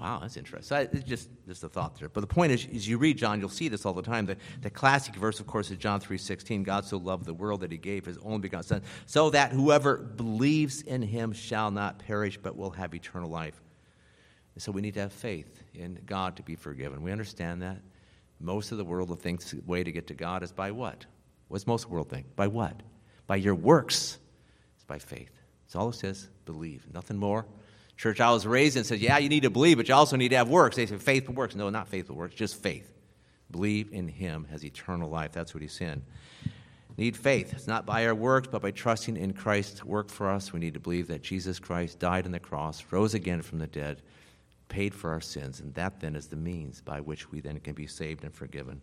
[0.00, 0.66] Wow, that's interesting.
[0.66, 2.08] So it's just, just a thought there.
[2.08, 4.24] But the point is, as you read John, you'll see this all the time.
[4.24, 6.62] The, the classic verse, of course, is John 3.16.
[6.64, 9.98] God so loved the world that he gave his only begotten Son, so that whoever
[9.98, 13.60] believes in him shall not perish, but will have eternal life.
[14.54, 17.02] And so we need to have faith in God to be forgiven.
[17.02, 17.78] We understand that.
[18.40, 21.06] Most of the world thinks the way to get to God is by what?
[21.48, 22.34] What's most of the world think?
[22.34, 22.82] By what?
[23.26, 24.18] By your works.
[24.74, 25.30] It's by faith.
[25.64, 27.46] It's all it says believe, nothing more.
[28.02, 30.30] Church I was raised in says, yeah, you need to believe, but you also need
[30.30, 30.74] to have works.
[30.74, 31.54] They say faith works.
[31.54, 32.90] No, not faith works, just faith.
[33.52, 35.30] believe in him has eternal life.
[35.30, 36.02] That's what he's saying.
[36.96, 37.52] Need faith.
[37.52, 40.52] It's not by our works, but by trusting in Christ's work for us.
[40.52, 43.68] We need to believe that Jesus Christ died on the cross, rose again from the
[43.68, 44.02] dead,
[44.68, 47.74] paid for our sins, and that then is the means by which we then can
[47.74, 48.80] be saved and forgiven.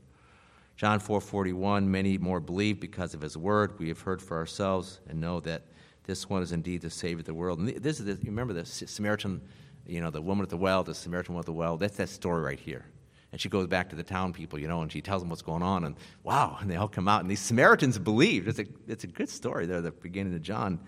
[0.78, 5.20] John 4:41 many more believe because of his word we have heard for ourselves and
[5.20, 5.64] know that
[6.04, 7.60] this one is indeed the savior of the world.
[7.60, 9.42] And this is the, you remember the Samaritan,
[9.86, 11.78] you know, the woman at the well, the Samaritan woman at the well.
[11.78, 12.86] That's that story right here.
[13.32, 15.44] And she goes back to the town people, you know, and she tells them what's
[15.44, 15.84] going on.
[15.84, 17.22] And wow, and they all come out.
[17.22, 18.48] And these Samaritans believed.
[18.48, 20.80] It's a, it's a good story there the beginning of John.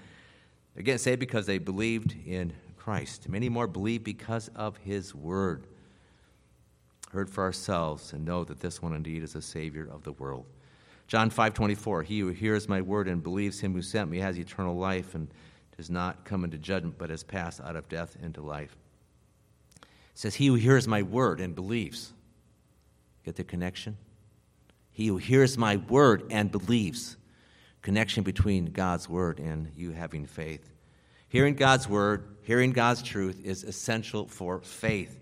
[0.75, 3.29] Again, say because they believed in Christ.
[3.29, 5.67] Many more believe because of his word
[7.11, 10.45] heard for ourselves and know that this one indeed is a savior of the world.
[11.11, 14.77] John 5:24 He who hears my word and believes him who sent me has eternal
[14.77, 15.27] life and
[15.75, 18.77] does not come into judgment but has passed out of death into life.
[19.81, 22.13] It says he who hears my word and believes.
[23.25, 23.97] Get the connection?
[24.89, 27.17] He who hears my word and believes.
[27.81, 30.71] Connection between God's word and you having faith.
[31.27, 35.19] Hearing God's word, hearing God's truth is essential for faith.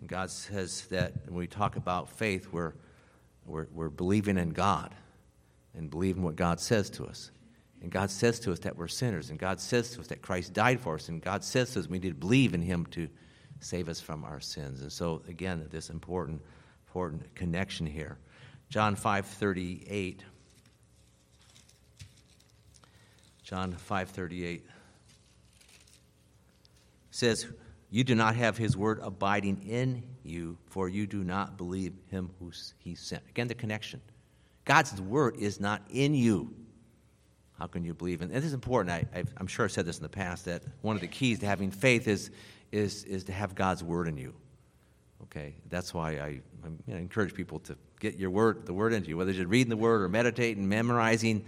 [0.00, 2.74] And God says that when we talk about faith, we're,
[3.46, 4.94] we're, we're believing in God
[5.74, 7.30] and believe in what God says to us.
[7.80, 10.52] And God says to us that we're sinners, and God says to us that Christ
[10.52, 13.08] died for us, and God says to us we need to believe in Him to
[13.60, 14.82] save us from our sins.
[14.82, 16.42] And so, again, this important,
[16.86, 18.18] important connection here.
[18.68, 20.20] John 5:38.
[23.42, 24.62] John 5:38
[27.10, 27.46] says,
[27.92, 32.30] you do not have his word abiding in you, for you do not believe him
[32.38, 33.22] who he sent.
[33.28, 34.00] Again, the connection.
[34.64, 36.54] God's word is not in you.
[37.58, 38.22] How can you believe?
[38.22, 39.06] And this is important.
[39.14, 41.46] I, am sure I've said this in the past that one of the keys to
[41.46, 42.30] having faith is,
[42.70, 44.34] is, is to have God's word in you.
[45.24, 49.16] Okay, that's why I, I encourage people to get your word, the word into you,
[49.16, 51.44] whether you're reading the word or meditating, memorizing.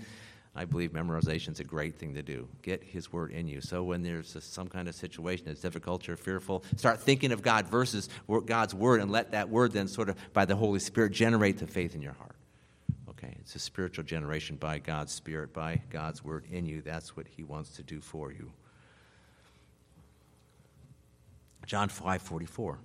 [0.57, 2.47] I believe memorization is a great thing to do.
[2.63, 3.61] Get His Word in you.
[3.61, 7.43] So when there's a, some kind of situation that's difficult, you're fearful, start thinking of
[7.43, 8.09] God versus
[8.47, 11.67] God's Word and let that Word then sort of, by the Holy Spirit, generate the
[11.67, 12.34] faith in your heart.
[13.45, 16.81] It's a spiritual generation by God's Spirit, by God's Word in you.
[16.81, 18.51] That's what He wants to do for you.
[21.67, 22.79] John 5 44.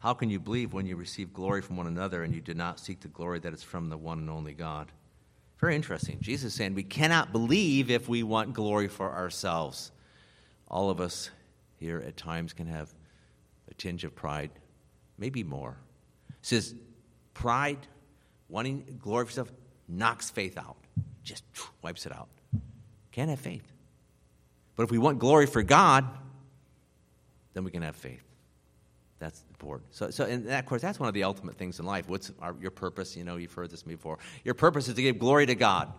[0.00, 2.80] How can you believe when you receive glory from one another and you do not
[2.80, 4.90] seek the glory that is from the one and only God?
[5.60, 6.18] Very interesting.
[6.20, 9.92] Jesus is saying we cannot believe if we want glory for ourselves.
[10.66, 11.30] All of us
[11.76, 12.92] here at times can have
[13.70, 14.50] a tinge of pride,
[15.16, 15.76] maybe more.
[16.40, 16.74] He says
[17.34, 17.86] pride,
[18.48, 19.52] wanting glory for yourself,
[19.90, 20.76] knocks faith out,
[21.22, 21.44] just
[21.82, 22.28] wipes it out.
[23.12, 23.72] Can't have faith.
[24.76, 26.06] But if we want glory for God,
[27.52, 28.22] then we can have faith.
[29.18, 29.94] That's important.
[29.94, 32.08] So, so and of course, that's one of the ultimate things in life.
[32.08, 33.16] What's our, your purpose?
[33.16, 34.18] You know, you've heard this before.
[34.44, 35.92] Your purpose is to give glory to God.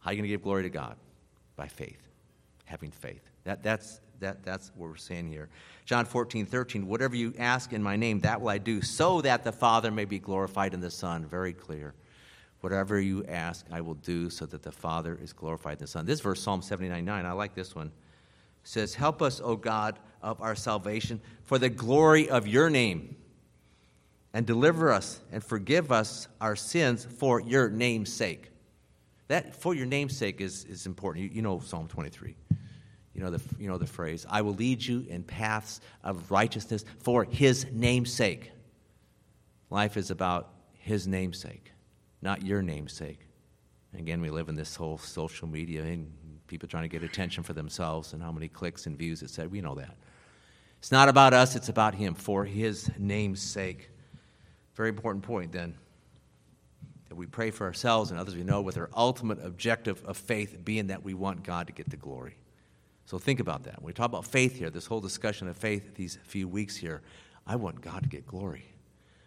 [0.00, 0.96] How are you going to give glory to God?
[1.54, 2.08] By faith,
[2.64, 3.22] having faith.
[3.44, 5.48] That, that's, that, that's what we're saying here.
[5.84, 9.44] John 14, 13, whatever you ask in my name, that will I do, so that
[9.44, 11.24] the Father may be glorified in the Son.
[11.24, 11.94] Very clear.
[12.60, 16.06] Whatever you ask, I will do, so that the Father is glorified in the Son.
[16.06, 17.92] This verse, Psalm 79, 9, I like this one
[18.68, 23.16] says, Help us, O God of our salvation, for the glory of your name,
[24.34, 28.50] and deliver us and forgive us our sins for your name's sake.
[29.28, 31.24] That for your name's sake is, is important.
[31.24, 32.36] You, you know Psalm 23.
[33.14, 36.84] You know, the, you know the phrase, I will lead you in paths of righteousness
[37.00, 38.52] for his name's sake.
[39.70, 41.72] Life is about his namesake,
[42.22, 43.20] not your namesake.
[43.96, 46.12] Again, we live in this whole social media and
[46.46, 49.50] people trying to get attention for themselves and how many clicks and views it said.
[49.50, 49.96] We know that.
[50.78, 53.90] It's not about us, it's about Him for His name's sake.
[54.74, 55.74] Very important point then
[57.08, 60.58] that we pray for ourselves and others we know with our ultimate objective of faith
[60.64, 62.36] being that we want God to get the glory.
[63.06, 63.80] So think about that.
[63.80, 67.00] When we talk about faith here, this whole discussion of faith these few weeks here,
[67.46, 68.66] I want God to get glory.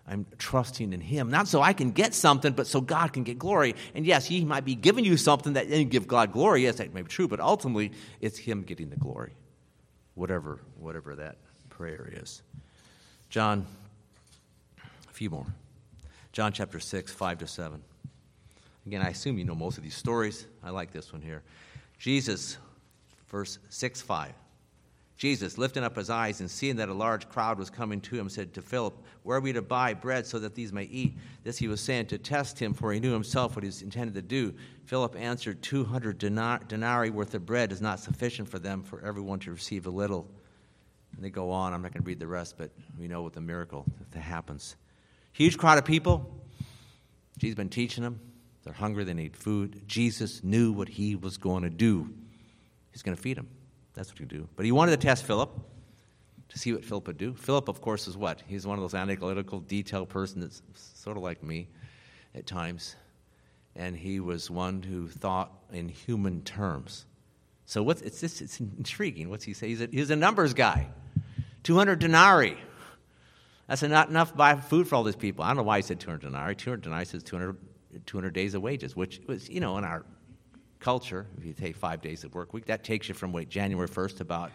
[0.07, 1.29] I'm trusting in Him.
[1.29, 3.75] Not so I can get something, but so God can get glory.
[3.93, 6.63] And yes, He might be giving you something that you give God glory.
[6.63, 9.33] Yes, that may be true, but ultimately it's Him getting the glory.
[10.15, 11.37] Whatever, whatever that
[11.69, 12.41] prayer is.
[13.29, 13.65] John,
[15.09, 15.47] a few more.
[16.31, 17.81] John chapter 6, 5 to 7.
[18.85, 20.47] Again, I assume you know most of these stories.
[20.63, 21.43] I like this one here.
[21.99, 22.57] Jesus,
[23.29, 24.33] verse 6, 5.
[25.21, 28.27] Jesus, lifting up his eyes and seeing that a large crowd was coming to him,
[28.27, 31.15] said to Philip, Where are we to buy bread so that these may eat?
[31.43, 34.15] This he was saying to test him, for he knew himself what he was intended
[34.15, 34.51] to do.
[34.85, 39.51] Philip answered, 200 denarii worth of bread is not sufficient for them, for everyone to
[39.51, 40.27] receive a little.
[41.15, 41.71] And they go on.
[41.71, 44.75] I'm not going to read the rest, but we know what the miracle that happens.
[45.33, 46.35] Huge crowd of people.
[47.37, 48.19] Jesus been teaching them.
[48.63, 49.83] They're hungry, they need food.
[49.85, 52.09] Jesus knew what he was going to do.
[52.91, 53.49] He's going to feed them.
[53.93, 54.47] That's what you do.
[54.55, 55.49] But he wanted to test Philip
[56.49, 57.33] to see what Philip would do.
[57.33, 58.41] Philip, of course, is what?
[58.47, 61.67] He's one of those analytical, detailed person that's sort of like me
[62.35, 62.95] at times.
[63.75, 67.05] And he was one who thought in human terms.
[67.65, 69.29] So what's, it's, it's, it's intriguing.
[69.29, 69.69] What's he say?
[69.69, 70.89] He's a, he's a numbers guy.
[71.63, 72.57] 200 denarii.
[73.67, 75.45] That's not enough to buy food for all these people.
[75.45, 76.55] I don't know why he said 200 denarii.
[76.55, 77.55] 200 denarii says 200,
[78.05, 80.03] 200 days of wages, which was, you know, in our
[80.81, 83.87] culture, if you take five days of work week, that takes you from wait, January
[83.87, 84.51] 1st to about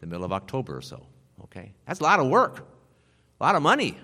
[0.00, 1.06] the middle of October or so.
[1.44, 1.72] Okay?
[1.86, 2.66] That's a lot of work,
[3.40, 3.96] a lot of money.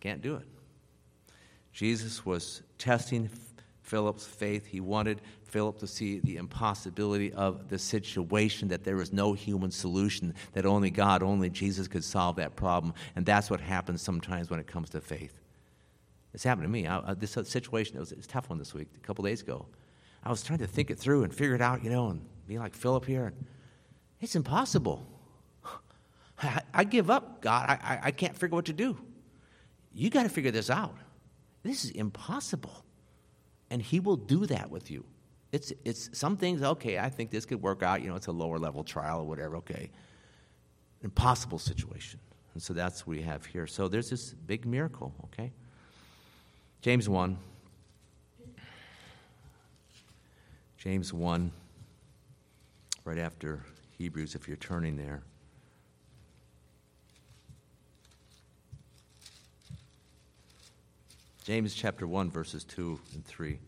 [0.00, 0.46] Can't do it.
[1.72, 3.30] Jesus was testing
[3.82, 4.66] Philip's faith.
[4.66, 9.70] He wanted Philip to see the impossibility of the situation, that there was no human
[9.70, 12.94] solution, that only God, only Jesus could solve that problem.
[13.16, 15.38] And that's what happens sometimes when it comes to faith.
[16.34, 16.86] It's happened to me.
[16.86, 19.42] I, this situation, it was, it was a tough one this week, a couple days
[19.42, 19.66] ago.
[20.22, 22.58] I was trying to think it through and figure it out, you know, and be
[22.58, 23.26] like Philip here.
[23.26, 23.46] And
[24.20, 25.06] it's impossible.
[26.42, 27.68] I, I give up, God.
[27.68, 28.96] I, I, I can't figure what to do.
[29.92, 30.94] You got to figure this out.
[31.62, 32.84] This is impossible.
[33.70, 35.04] And He will do that with you.
[35.50, 38.00] It's, it's some things, okay, I think this could work out.
[38.00, 39.90] You know, it's a lower level trial or whatever, okay.
[41.02, 42.20] Impossible situation.
[42.54, 43.66] And so that's what we have here.
[43.66, 45.52] So there's this big miracle, okay?
[46.80, 47.36] James 1.
[50.82, 51.52] James 1,
[53.04, 53.64] right after
[53.98, 55.22] Hebrews, if you're turning there.
[61.44, 63.60] James chapter 1, verses 2 and 3.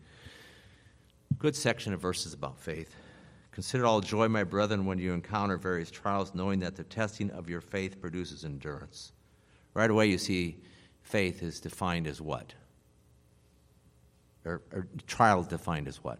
[1.39, 2.93] Good section of verses about faith.
[3.53, 7.47] Consider all joy, my brethren, when you encounter various trials, knowing that the testing of
[7.47, 9.13] your faith produces endurance.
[9.73, 10.57] Right away, you see
[11.03, 12.53] faith is defined as what?
[14.43, 16.19] Or, or trial defined as what?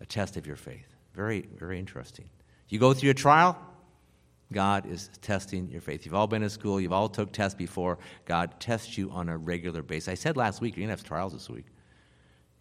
[0.00, 0.94] A test of your faith.
[1.14, 2.28] Very, very interesting.
[2.68, 3.58] You go through a trial,
[4.52, 6.04] God is testing your faith.
[6.04, 7.98] You've all been in school, you've all took tests before.
[8.24, 10.08] God tests you on a regular basis.
[10.08, 11.66] I said last week, you're going to have trials this week.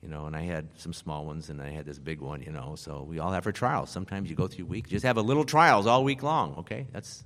[0.01, 2.51] You know, and I had some small ones and I had this big one, you
[2.51, 3.89] know, so we all have our trials.
[3.89, 6.87] Sometimes you go through weeks, just have a little trials all week long, okay?
[6.91, 7.23] That's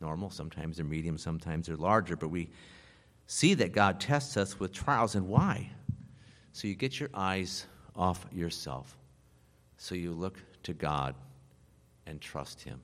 [0.00, 0.30] normal.
[0.30, 2.48] Sometimes they're medium, sometimes they're larger, but we
[3.26, 5.70] see that God tests us with trials and why?
[6.52, 8.96] So you get your eyes off yourself
[9.80, 11.14] so you look to God
[12.06, 12.80] and trust Him.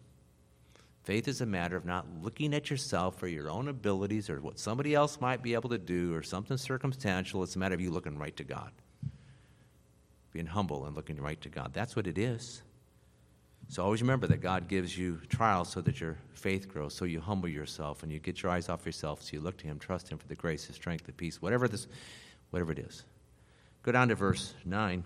[1.04, 4.58] Faith is a matter of not looking at yourself or your own abilities or what
[4.58, 7.42] somebody else might be able to do or something circumstantial.
[7.42, 8.72] It's a matter of you looking right to God.
[10.32, 11.72] Being humble and looking right to God.
[11.74, 12.62] That's what it is.
[13.68, 17.20] So always remember that God gives you trials so that your faith grows, so you
[17.20, 20.08] humble yourself and you get your eyes off yourself, so you look to Him, trust
[20.08, 21.88] Him for the grace, the strength, the peace, whatever this,
[22.50, 23.04] whatever it is.
[23.82, 25.04] Go down to verse 9.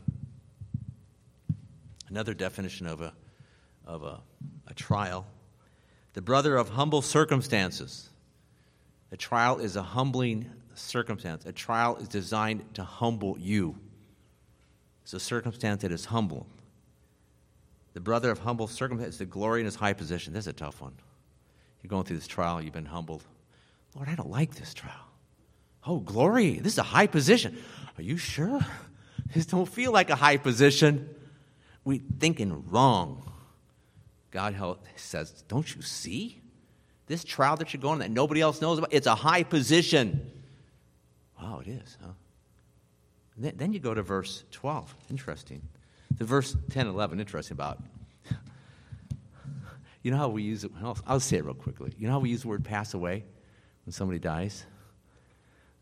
[2.10, 3.12] Another definition of a,
[3.86, 4.20] of a,
[4.66, 5.26] a trial
[6.12, 8.10] the brother of humble circumstances.
[9.12, 11.46] A trial is a humbling circumstance.
[11.46, 13.76] A trial is designed to humble you.
[15.02, 16.46] It's a circumstance that is humble.
[17.92, 20.32] The brother of humble circumstances, the glory in his high position.
[20.32, 20.94] This is a tough one.
[21.82, 23.24] You're going through this trial, you've been humbled.
[23.94, 25.06] Lord, I don't like this trial.
[25.86, 27.56] Oh, glory, this is a high position.
[27.98, 28.60] Are you sure?
[29.32, 31.08] This don't feel like a high position
[31.84, 33.30] we thinking wrong.
[34.30, 36.40] God says, Don't you see?
[37.06, 40.30] This trial that you're going that nobody else knows about, it's a high position.
[41.40, 42.12] Wow, it is, huh?
[43.36, 44.94] Then you go to verse 12.
[45.10, 45.62] Interesting.
[46.16, 47.82] The verse 10 11, interesting about.
[50.02, 50.70] You know how we use it?
[50.82, 51.92] I'll, I'll say it real quickly.
[51.98, 53.22] You know how we use the word pass away
[53.84, 54.64] when somebody dies?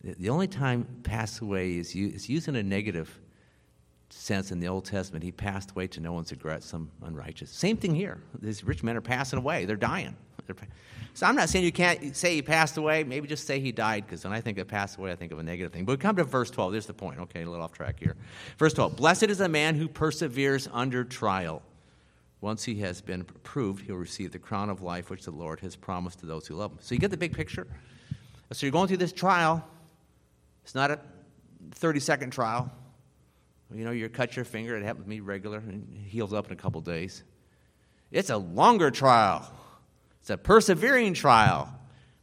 [0.03, 3.17] The only time pass away is, is used in a negative
[4.11, 7.51] sense in the Old Testament, he passed away to no one's regret, some unrighteous.
[7.51, 8.19] Same thing here.
[8.41, 10.17] These rich men are passing away, they're dying.
[11.15, 13.05] So I'm not saying you can't say he passed away.
[13.05, 15.39] Maybe just say he died, because when I think of passed away, I think of
[15.39, 15.85] a negative thing.
[15.85, 16.73] But we come to verse 12.
[16.73, 17.19] There's the point.
[17.19, 18.17] Okay, a little off track here.
[18.57, 21.63] Verse 12 Blessed is a man who perseveres under trial.
[22.41, 25.75] Once he has been proved, he'll receive the crown of life which the Lord has
[25.75, 26.79] promised to those who love him.
[26.81, 27.67] So you get the big picture?
[28.53, 29.67] So you're going through this trial.
[30.63, 31.01] It's not a
[31.73, 32.71] 30 second trial.
[33.75, 36.47] You know, you cut your finger, it happens to me regular, and it heals up
[36.47, 37.23] in a couple days.
[38.11, 39.51] It's a longer trial.
[40.21, 41.73] It's a persevering trial.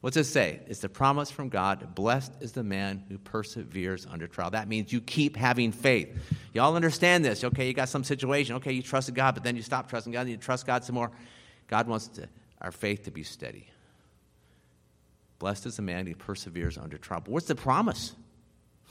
[0.01, 0.59] What's it say?
[0.67, 1.95] It's the promise from God.
[1.95, 4.51] Blessed is the man who perseveres under trial.
[4.51, 6.15] That means you keep having faith.
[6.53, 7.43] Y'all understand this.
[7.43, 8.57] Okay, you got some situation.
[8.57, 10.93] Okay, you trusted God, but then you stop trusting God and you trust God some
[10.93, 11.11] more.
[11.67, 12.29] God wants to,
[12.61, 13.67] our faith to be steady.
[15.39, 17.21] Blessed is the man who perseveres under trial.
[17.21, 18.13] But what's the promise?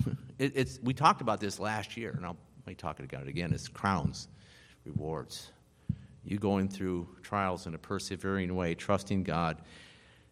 [0.39, 2.37] it, it's, we talked about this last year, and I'll
[2.67, 3.53] be talking about it again.
[3.53, 4.29] It's crowns,
[4.85, 5.51] rewards.
[6.25, 9.59] You going through trials in a persevering way, trusting God.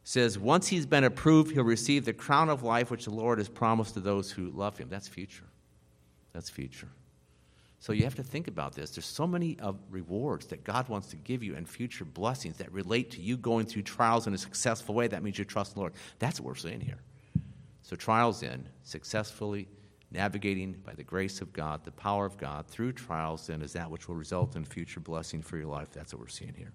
[0.05, 3.49] Says, once he's been approved, he'll receive the crown of life which the Lord has
[3.49, 4.89] promised to those who love him.
[4.89, 5.45] That's future.
[6.33, 6.89] That's future.
[7.79, 8.91] So you have to think about this.
[8.91, 12.73] There's so many of rewards that God wants to give you and future blessings that
[12.73, 15.09] relate to you going through trials in a successful way.
[15.09, 15.93] That means you trust the Lord.
[16.19, 17.01] That's what we're saying here.
[17.83, 19.69] So trials in successfully
[20.13, 23.91] navigating by the grace of God, the power of God through trials then is that
[23.91, 25.89] which will result in future blessing for your life.
[25.93, 26.73] That's what we're seeing here.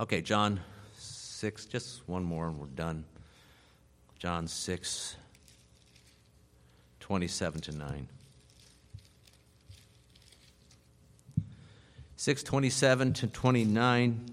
[0.00, 0.60] Okay, John
[0.96, 3.04] 6, just one more and we're done.
[4.18, 5.16] John 6,
[7.00, 8.08] 27 to 9.
[12.16, 14.30] 627 to 29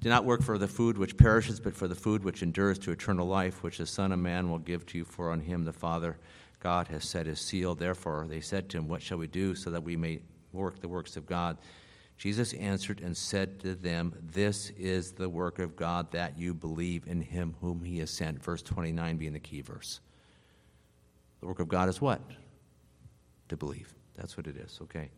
[0.00, 2.92] do not work for the food which perishes but for the food which endures to
[2.92, 5.72] eternal life which the son of man will give to you for on him the
[5.72, 6.16] father
[6.60, 7.74] god has set his seal.
[7.74, 10.20] Therefore they said to him what shall we do so that we may
[10.52, 11.58] work the works of god?
[12.16, 17.06] Jesus answered and said to them this is the work of god that you believe
[17.06, 18.42] in him whom he has sent.
[18.42, 20.00] Verse 29 being the key verse.
[21.40, 22.20] The work of god is what?
[23.48, 23.94] To believe.
[24.16, 25.10] That's what it is okay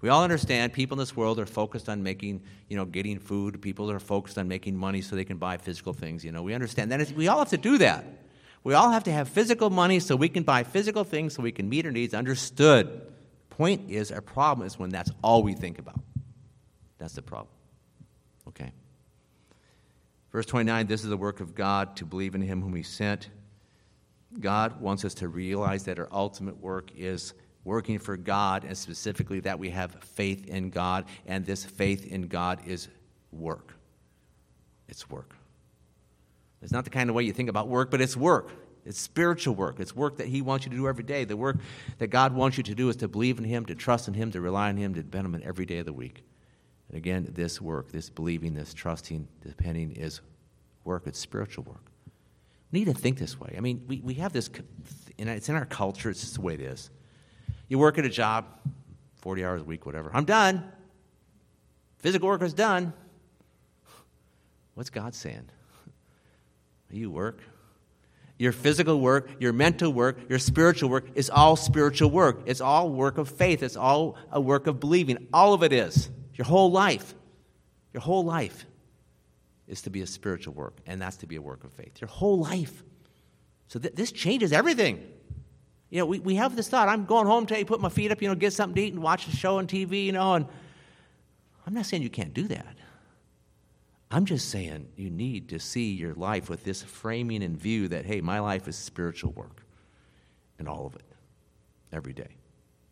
[0.00, 3.60] we all understand people in this world are focused on making, you know, getting food.
[3.60, 6.24] People are focused on making money so they can buy physical things.
[6.24, 7.10] You know, we understand that.
[7.12, 8.04] We all have to do that.
[8.62, 11.52] We all have to have physical money so we can buy physical things so we
[11.52, 12.14] can meet our needs.
[12.14, 13.12] Understood.
[13.50, 15.98] Point is, our problem is when that's all we think about.
[16.98, 17.48] That's the problem.
[18.46, 18.72] Okay.
[20.30, 23.30] Verse 29 This is the work of God to believe in Him whom He sent.
[24.38, 27.32] God wants us to realize that our ultimate work is
[27.64, 32.28] working for God, and specifically that we have faith in God, and this faith in
[32.28, 32.88] God is
[33.32, 33.74] work.
[34.88, 35.34] It's work.
[36.62, 38.50] It's not the kind of way you think about work, but it's work.
[38.84, 39.80] It's spiritual work.
[39.80, 41.24] It's work that He wants you to do every day.
[41.24, 41.58] The work
[41.98, 44.30] that God wants you to do is to believe in Him, to trust in Him,
[44.32, 46.24] to rely on Him, to depend on Him every day of the week.
[46.88, 50.22] And again, this work, this believing, this trusting, depending is
[50.84, 51.02] work.
[51.06, 51.84] It's spiritual work.
[52.72, 53.54] We need to think this way.
[53.56, 54.48] I mean, we, we have this,
[55.18, 56.90] and it's in our culture, it's just the way it is.
[57.68, 58.46] You work at a job,
[59.16, 60.10] 40 hours a week, whatever.
[60.12, 60.64] I'm done.
[61.98, 62.92] Physical work is done.
[64.74, 65.48] What's God saying?
[66.90, 67.42] You work.
[68.38, 72.40] Your physical work, your mental work, your spiritual work is all spiritual work.
[72.46, 73.62] It's all work of faith.
[73.62, 75.26] It's all a work of believing.
[75.32, 76.08] All of it is.
[76.34, 77.14] Your whole life.
[77.92, 78.64] Your whole life
[79.66, 82.00] is to be a spiritual work, and that's to be a work of faith.
[82.00, 82.84] Your whole life.
[83.66, 85.04] So th- this changes everything.
[85.90, 88.20] You know, we, we have this thought I'm going home today, put my feet up,
[88.20, 90.46] you know, get something to eat and watch a show on TV, you know, and
[91.66, 92.76] I'm not saying you can't do that.
[94.10, 98.06] I'm just saying you need to see your life with this framing in view that,
[98.06, 99.62] hey, my life is spiritual work
[100.58, 101.04] and all of it,
[101.92, 102.36] every day.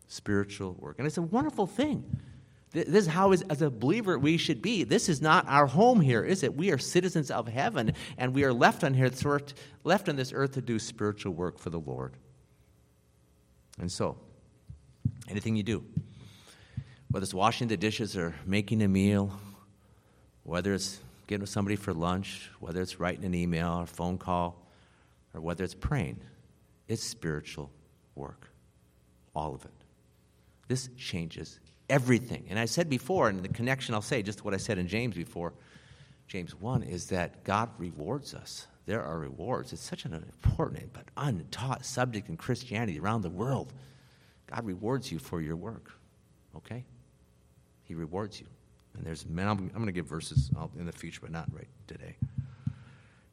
[0.07, 0.95] Spiritual work.
[0.99, 2.03] And it's a wonderful thing.
[2.71, 4.83] This is how, as a believer, we should be.
[4.83, 6.55] This is not our home here, is it?
[6.55, 9.09] We are citizens of heaven, and we are left on here,
[9.83, 12.13] left on this earth to do spiritual work for the Lord.
[13.79, 14.17] And so,
[15.29, 15.83] anything you do,
[17.09, 19.31] whether it's washing the dishes or making a meal,
[20.43, 24.65] whether it's getting with somebody for lunch, whether it's writing an email or phone call,
[25.33, 26.19] or whether it's praying,
[26.87, 27.69] it's spiritual
[28.15, 28.49] work.
[29.35, 29.71] All of it.
[30.67, 31.59] This changes
[31.89, 32.45] everything.
[32.49, 35.15] And I said before, and the connection I'll say, just what I said in James
[35.15, 35.53] before,
[36.27, 39.73] James 1, is that God rewards us there are rewards.
[39.73, 43.73] It's such an important but untaught subject in Christianity around the world.
[44.47, 45.91] God rewards you for your work,
[46.55, 46.85] okay?
[47.83, 48.47] He rewards you.
[48.95, 51.67] And there's, man, I'm, I'm going to give verses in the future, but not right
[51.85, 52.15] today.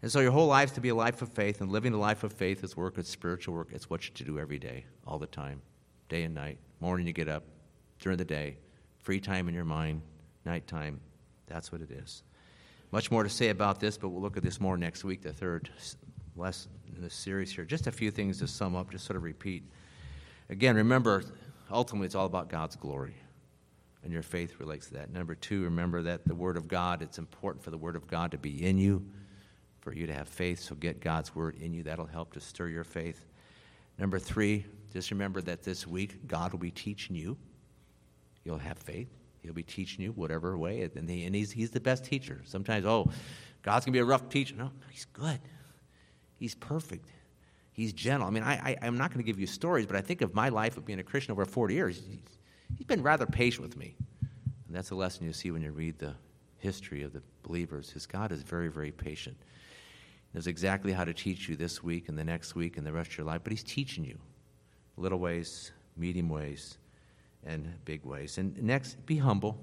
[0.02, 2.24] And so your whole life to be a life of faith, and living a life
[2.24, 3.68] of faith is work, it's spiritual work.
[3.72, 5.62] It's what you do every day, all the time,
[6.08, 6.58] day and night.
[6.80, 7.44] Morning you get up,
[8.00, 8.58] during the day,
[8.98, 10.02] free time in your mind,
[10.44, 11.00] nighttime.
[11.46, 12.24] That's what it is.
[12.94, 15.32] Much more to say about this, but we'll look at this more next week, the
[15.32, 15.68] third
[16.36, 17.64] lesson in this series here.
[17.64, 19.64] Just a few things to sum up, just sort of repeat.
[20.48, 21.24] Again, remember,
[21.72, 23.16] ultimately, it's all about God's glory,
[24.04, 25.12] and your faith relates to that.
[25.12, 28.30] Number two, remember that the Word of God, it's important for the Word of God
[28.30, 29.04] to be in you,
[29.80, 31.82] for you to have faith, so get God's Word in you.
[31.82, 33.26] That'll help to stir your faith.
[33.98, 37.36] Number three, just remember that this week, God will be teaching you.
[38.44, 39.08] You'll have faith.
[39.44, 42.40] He'll be teaching you whatever way, and, he, and he's, he's the best teacher.
[42.44, 43.10] Sometimes, oh,
[43.62, 44.54] God's going to be a rough teacher.
[44.56, 45.38] No, he's good.
[46.38, 47.10] He's perfect.
[47.72, 48.26] He's gentle.
[48.26, 50.34] I mean, I, I, am not going to give you stories, but I think of
[50.34, 51.96] my life of being a Christian over 40 years.
[51.96, 52.18] He's,
[52.76, 53.96] he's been rather patient with me.
[54.66, 56.14] And that's a lesson you see when you read the
[56.58, 57.90] history of the believers.
[57.90, 59.36] His God is very, very patient.
[60.32, 63.10] knows exactly how to teach you this week and the next week and the rest
[63.10, 64.18] of your life, but He's teaching you
[64.96, 66.78] little ways, medium ways,
[67.46, 68.38] and big ways.
[68.38, 69.58] And next, be humble.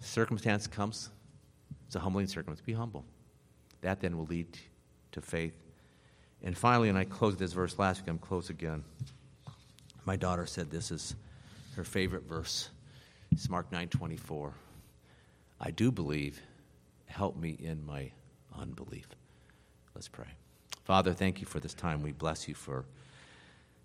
[0.00, 1.10] Circumstance comes,
[1.86, 2.64] it's a humbling circumstance.
[2.64, 3.04] Be humble.
[3.80, 4.58] That then will lead
[5.12, 5.54] to faith.
[6.42, 8.84] And finally, and I closed this verse last week, I'm close again.
[10.04, 11.14] My daughter said this is
[11.76, 12.68] her favorite verse.
[13.32, 14.52] It's Mark 9:24.
[15.60, 16.40] I do believe,
[17.06, 18.12] help me in my
[18.56, 19.08] unbelief.
[19.94, 20.28] Let's pray.
[20.84, 22.02] Father, thank you for this time.
[22.02, 22.84] We bless you for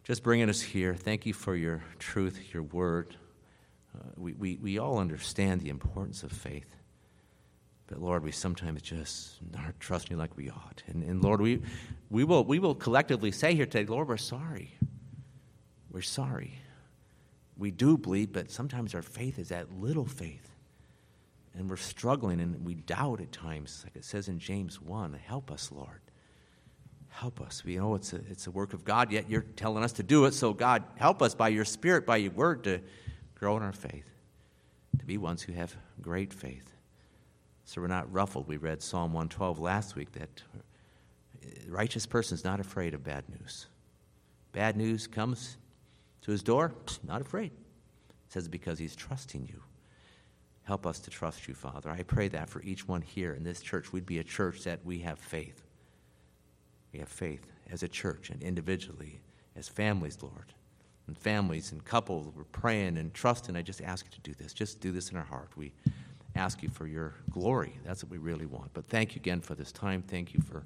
[0.03, 0.95] just bringing us here.
[0.95, 3.15] Thank you for your truth, your word.
[3.95, 6.67] Uh, we, we, we all understand the importance of faith.
[7.87, 10.83] But Lord, we sometimes just aren't trusting you like we ought.
[10.87, 11.61] And, and Lord, we,
[12.09, 14.73] we, will, we will collectively say here today, Lord, we're sorry.
[15.91, 16.55] We're sorry.
[17.57, 20.49] We do believe, but sometimes our faith is that little faith.
[21.55, 25.13] And we're struggling and we doubt at times, like it says in James 1.
[25.13, 26.01] Help us, Lord.
[27.13, 27.63] Help us.
[27.63, 30.25] We know it's a, it's a work of God, yet you're telling us to do
[30.25, 30.33] it.
[30.33, 32.81] So, God, help us by your Spirit, by your word, to
[33.35, 34.09] grow in our faith,
[34.97, 36.73] to be ones who have great faith.
[37.65, 38.47] So we're not ruffled.
[38.47, 43.23] We read Psalm 112 last week that uh, righteous person is not afraid of bad
[43.29, 43.67] news.
[44.51, 45.57] Bad news comes
[46.23, 47.51] to his door, not afraid.
[47.51, 49.61] It says because he's trusting you.
[50.63, 51.91] Help us to trust you, Father.
[51.91, 54.83] I pray that for each one here in this church, we'd be a church that
[54.83, 55.62] we have faith
[56.93, 59.19] we have faith as a church and individually,
[59.55, 60.53] as families, Lord.
[61.07, 63.57] And families and couples, we're praying and trusting.
[63.57, 64.53] I just ask you to do this.
[64.53, 65.49] Just do this in our heart.
[65.57, 65.73] We
[66.35, 67.77] ask you for your glory.
[67.83, 68.73] That's what we really want.
[68.73, 70.01] But thank you again for this time.
[70.01, 70.63] Thank you for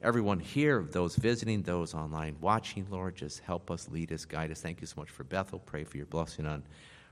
[0.00, 3.16] everyone here, those visiting, those online watching, Lord.
[3.16, 4.60] Just help us, lead us, guide us.
[4.60, 5.58] Thank you so much for Bethel.
[5.58, 6.62] Pray for your blessing on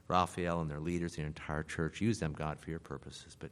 [0.07, 2.01] Raphael and their leaders, the entire church.
[2.01, 3.37] Use them, God, for your purposes.
[3.39, 3.51] But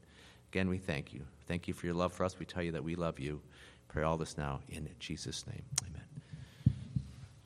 [0.52, 1.22] again, we thank you.
[1.46, 2.38] Thank you for your love for us.
[2.38, 3.40] We tell you that we love you.
[3.88, 5.62] Pray all this now in Jesus' name.
[5.86, 6.17] Amen.